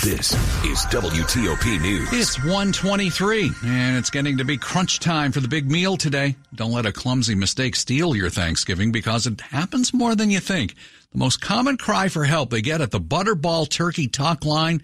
This 0.03 0.33
is 0.63 0.85
WTOP 0.91 1.81
News. 1.81 2.09
It's 2.11 2.37
123, 2.37 3.51
and 3.65 3.97
it's 3.97 4.09
getting 4.09 4.37
to 4.37 4.45
be 4.45 4.57
crunch 4.57 4.99
time 4.99 5.31
for 5.31 5.39
the 5.39 5.47
big 5.47 5.71
meal 5.71 5.97
today. 5.97 6.35
Don't 6.53 6.71
let 6.71 6.85
a 6.85 6.91
clumsy 6.91 7.33
mistake 7.33 7.75
steal 7.75 8.15
your 8.15 8.29
Thanksgiving 8.29 8.91
because 8.91 9.25
it 9.25 9.41
happens 9.41 9.93
more 9.93 10.13
than 10.13 10.29
you 10.29 10.39
think. 10.39 10.75
The 11.11 11.17
most 11.17 11.41
common 11.41 11.77
cry 11.77 12.09
for 12.09 12.25
help 12.25 12.49
they 12.49 12.61
get 12.61 12.81
at 12.81 12.91
the 12.91 12.99
Butterball 12.99 13.67
Turkey 13.67 14.07
Talk 14.07 14.45
line 14.45 14.83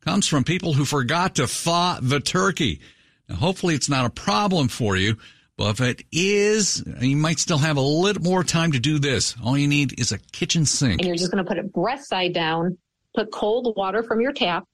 comes 0.00 0.26
from 0.26 0.42
people 0.42 0.72
who 0.72 0.84
forgot 0.84 1.36
to 1.36 1.46
thaw 1.46 1.98
the 2.02 2.18
turkey. 2.18 2.80
Now, 3.28 3.36
hopefully 3.36 3.74
it's 3.74 3.88
not 3.88 4.06
a 4.06 4.10
problem 4.10 4.68
for 4.68 4.96
you, 4.96 5.16
but 5.56 5.70
if 5.70 5.80
it 5.80 6.06
is, 6.10 6.82
you 7.00 7.16
might 7.16 7.38
still 7.38 7.58
have 7.58 7.76
a 7.76 7.82
little 7.82 8.22
more 8.22 8.42
time 8.42 8.72
to 8.72 8.80
do 8.80 8.98
this. 8.98 9.36
All 9.44 9.56
you 9.56 9.68
need 9.68 10.00
is 10.00 10.10
a 10.10 10.18
kitchen 10.18 10.66
sink. 10.66 11.00
And 11.00 11.06
you're 11.06 11.16
just 11.16 11.30
going 11.30 11.44
to 11.44 11.48
put 11.48 11.58
it 11.58 11.72
breast 11.72 12.08
side 12.08 12.32
down 12.32 12.78
put 13.16 13.32
cold 13.32 13.74
water 13.76 14.02
from 14.02 14.20
your 14.20 14.32
tap, 14.32 14.64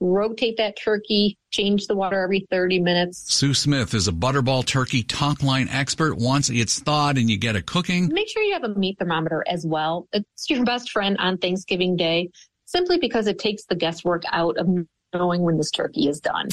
rotate 0.00 0.58
that 0.58 0.76
turkey, 0.76 1.38
change 1.50 1.86
the 1.86 1.96
water 1.96 2.22
every 2.22 2.46
30 2.50 2.80
minutes. 2.80 3.24
Sue 3.32 3.54
Smith 3.54 3.94
is 3.94 4.06
a 4.06 4.12
Butterball 4.12 4.64
turkey 4.64 5.02
talk 5.02 5.42
line 5.42 5.68
expert. 5.70 6.16
Once 6.16 6.50
it's 6.50 6.78
thawed 6.78 7.16
and 7.16 7.30
you 7.30 7.38
get 7.38 7.56
it 7.56 7.66
cooking, 7.66 8.08
make 8.12 8.28
sure 8.28 8.42
you 8.42 8.52
have 8.52 8.64
a 8.64 8.74
meat 8.74 8.98
thermometer 8.98 9.42
as 9.48 9.66
well. 9.66 10.06
It's 10.12 10.50
your 10.50 10.64
best 10.64 10.90
friend 10.90 11.16
on 11.18 11.38
Thanksgiving 11.38 11.96
Day 11.96 12.30
simply 12.66 12.98
because 12.98 13.26
it 13.26 13.38
takes 13.38 13.64
the 13.64 13.74
guesswork 13.74 14.22
out 14.30 14.58
of 14.58 14.68
knowing 15.14 15.42
when 15.42 15.56
this 15.56 15.70
turkey 15.70 16.08
is 16.08 16.20
done. 16.20 16.48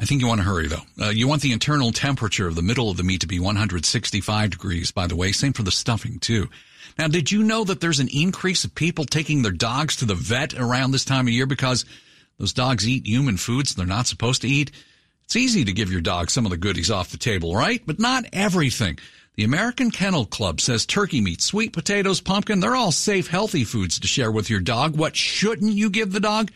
I 0.00 0.04
think 0.04 0.20
you 0.20 0.26
want 0.26 0.40
to 0.40 0.46
hurry 0.46 0.66
though. 0.66 0.82
Uh, 1.00 1.10
you 1.10 1.28
want 1.28 1.42
the 1.42 1.52
internal 1.52 1.92
temperature 1.92 2.48
of 2.48 2.56
the 2.56 2.62
middle 2.62 2.90
of 2.90 2.96
the 2.96 3.04
meat 3.04 3.20
to 3.20 3.26
be 3.28 3.38
165 3.38 4.50
degrees, 4.50 4.90
by 4.90 5.06
the 5.06 5.14
way. 5.14 5.30
Same 5.30 5.52
for 5.52 5.62
the 5.62 5.70
stuffing 5.70 6.18
too. 6.18 6.48
Now, 6.98 7.06
did 7.06 7.30
you 7.30 7.44
know 7.44 7.62
that 7.64 7.80
there's 7.80 8.00
an 8.00 8.08
increase 8.12 8.64
of 8.64 8.74
people 8.74 9.04
taking 9.04 9.42
their 9.42 9.52
dogs 9.52 9.96
to 9.96 10.04
the 10.04 10.16
vet 10.16 10.54
around 10.54 10.90
this 10.90 11.04
time 11.04 11.28
of 11.28 11.32
year 11.32 11.46
because 11.46 11.84
those 12.38 12.52
dogs 12.52 12.88
eat 12.88 13.06
human 13.06 13.36
foods 13.36 13.74
they're 13.74 13.86
not 13.86 14.08
supposed 14.08 14.42
to 14.42 14.48
eat? 14.48 14.72
It's 15.24 15.36
easy 15.36 15.64
to 15.64 15.72
give 15.72 15.92
your 15.92 16.00
dog 16.00 16.30
some 16.30 16.44
of 16.44 16.50
the 16.50 16.56
goodies 16.56 16.90
off 16.90 17.10
the 17.10 17.16
table, 17.16 17.54
right? 17.54 17.82
But 17.86 18.00
not 18.00 18.24
everything. 18.32 18.98
The 19.36 19.44
American 19.44 19.92
Kennel 19.92 20.26
Club 20.26 20.60
says 20.60 20.84
turkey 20.84 21.20
meat, 21.20 21.40
sweet 21.40 21.72
potatoes, 21.72 22.20
pumpkin, 22.20 22.58
they're 22.58 22.74
all 22.74 22.90
safe, 22.90 23.28
healthy 23.28 23.62
foods 23.62 24.00
to 24.00 24.08
share 24.08 24.32
with 24.32 24.50
your 24.50 24.58
dog. 24.58 24.96
What 24.96 25.14
shouldn't 25.14 25.74
you 25.74 25.90
give 25.90 26.12
the 26.12 26.18
dog? 26.18 26.50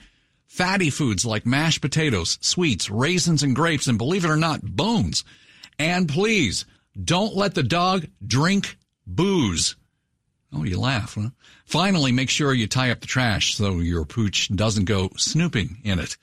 Fatty 0.48 0.90
foods 0.90 1.24
like 1.24 1.46
mashed 1.46 1.80
potatoes, 1.80 2.38
sweets, 2.40 2.90
raisins, 2.90 3.44
and 3.44 3.54
grapes, 3.54 3.86
and 3.86 3.96
believe 3.96 4.24
it 4.24 4.30
or 4.30 4.36
not, 4.36 4.62
bones. 4.62 5.22
And 5.78 6.08
please, 6.08 6.64
don't 7.00 7.36
let 7.36 7.54
the 7.54 7.62
dog 7.62 8.06
drink 8.26 8.76
booze. 9.06 9.76
Oh, 10.54 10.64
you 10.64 10.78
laugh. 10.78 11.14
Huh? 11.14 11.30
Finally, 11.64 12.12
make 12.12 12.28
sure 12.28 12.52
you 12.52 12.66
tie 12.66 12.90
up 12.90 13.00
the 13.00 13.06
trash 13.06 13.54
so 13.56 13.78
your 13.78 14.04
pooch 14.04 14.54
doesn't 14.54 14.84
go 14.84 15.10
snooping 15.16 15.78
in 15.84 15.98
it. 15.98 16.16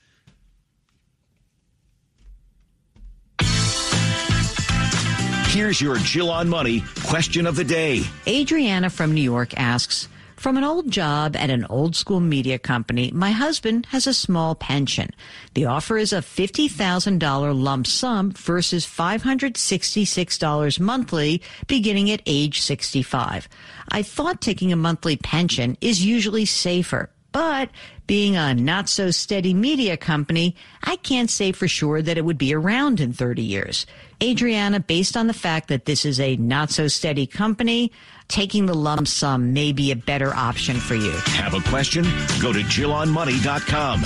Here's 5.47 5.81
your 5.81 5.97
Jill 5.97 6.29
on 6.29 6.47
Money 6.47 6.83
question 7.05 7.47
of 7.47 7.55
the 7.55 7.63
day. 7.63 8.03
Adriana 8.27 8.89
from 8.89 9.13
New 9.13 9.21
York 9.21 9.57
asks, 9.57 10.07
from 10.39 10.55
an 10.55 10.63
old 10.63 10.89
job 10.89 11.35
at 11.35 11.49
an 11.49 11.65
old 11.65 11.97
school 11.97 12.21
media 12.21 12.57
company, 12.57 13.11
my 13.13 13.31
husband 13.31 13.85
has 13.87 14.07
a 14.07 14.13
small 14.13 14.55
pension. 14.55 15.09
The 15.53 15.65
offer 15.65 15.97
is 15.97 16.13
a 16.13 16.21
$50,000 16.21 17.61
lump 17.61 17.85
sum 17.85 18.31
versus 18.31 18.85
$566 18.85 20.79
monthly 20.79 21.41
beginning 21.67 22.09
at 22.09 22.21
age 22.25 22.61
65. 22.61 23.49
I 23.91 24.01
thought 24.01 24.39
taking 24.39 24.71
a 24.71 24.77
monthly 24.77 25.17
pension 25.17 25.77
is 25.81 26.05
usually 26.05 26.45
safer, 26.45 27.09
but 27.31 27.69
being 28.07 28.35
a 28.35 28.53
not 28.53 28.89
so 28.89 29.11
steady 29.11 29.53
media 29.53 29.97
company, 29.97 30.55
I 30.83 30.95
can't 30.95 31.29
say 31.29 31.51
for 31.51 31.67
sure 31.67 32.01
that 32.01 32.17
it 32.17 32.25
would 32.25 32.37
be 32.37 32.53
around 32.53 32.99
in 32.99 33.13
30 33.13 33.41
years. 33.41 33.85
Adriana, 34.21 34.79
based 34.79 35.15
on 35.15 35.27
the 35.27 35.33
fact 35.33 35.67
that 35.67 35.85
this 35.85 36.05
is 36.05 36.19
a 36.19 36.35
not 36.37 36.71
so 36.71 36.87
steady 36.87 37.27
company, 37.27 37.91
taking 38.27 38.65
the 38.65 38.73
lump 38.73 39.07
sum 39.07 39.53
may 39.53 39.71
be 39.71 39.91
a 39.91 39.95
better 39.95 40.33
option 40.33 40.77
for 40.77 40.95
you. 40.95 41.11
Have 41.11 41.53
a 41.53 41.61
question? 41.69 42.03
Go 42.41 42.51
to 42.51 42.59
JillOnMoney.com. 42.59 44.03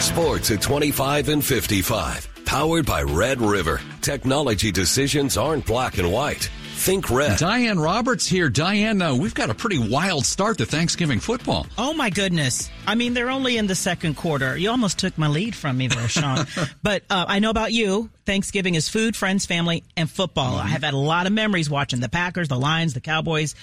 Sports 0.00 0.50
at 0.50 0.60
25 0.60 1.28
and 1.28 1.44
55. 1.44 2.28
Powered 2.44 2.84
by 2.84 3.02
Red 3.02 3.40
River. 3.40 3.80
Technology 4.02 4.70
decisions 4.70 5.36
aren't 5.36 5.64
black 5.64 5.98
and 5.98 6.12
white. 6.12 6.50
Think 6.82 7.10
red. 7.10 7.38
Diane 7.38 7.78
Roberts 7.78 8.26
here. 8.26 8.48
Diane, 8.48 9.00
uh, 9.00 9.14
we've 9.14 9.34
got 9.34 9.50
a 9.50 9.54
pretty 9.54 9.78
wild 9.78 10.26
start 10.26 10.58
to 10.58 10.66
Thanksgiving 10.66 11.20
football. 11.20 11.64
Oh, 11.78 11.94
my 11.94 12.10
goodness. 12.10 12.72
I 12.88 12.96
mean, 12.96 13.14
they're 13.14 13.30
only 13.30 13.56
in 13.56 13.68
the 13.68 13.76
second 13.76 14.16
quarter. 14.16 14.56
You 14.58 14.70
almost 14.70 14.98
took 14.98 15.16
my 15.16 15.28
lead 15.28 15.54
from 15.54 15.78
me 15.78 15.86
there, 15.86 16.08
Sean. 16.08 16.44
but 16.82 17.04
uh, 17.08 17.24
I 17.28 17.38
know 17.38 17.50
about 17.50 17.72
you. 17.72 18.10
Thanksgiving 18.26 18.74
is 18.74 18.88
food, 18.88 19.14
friends, 19.14 19.46
family, 19.46 19.84
and 19.96 20.10
football. 20.10 20.56
Mm-hmm. 20.56 20.66
I 20.66 20.70
have 20.70 20.82
had 20.82 20.92
a 20.92 20.96
lot 20.96 21.28
of 21.28 21.32
memories 21.32 21.70
watching 21.70 22.00
the 22.00 22.08
Packers, 22.08 22.48
the 22.48 22.58
Lions, 22.58 22.94
the 22.94 23.00
Cowboys. 23.00 23.54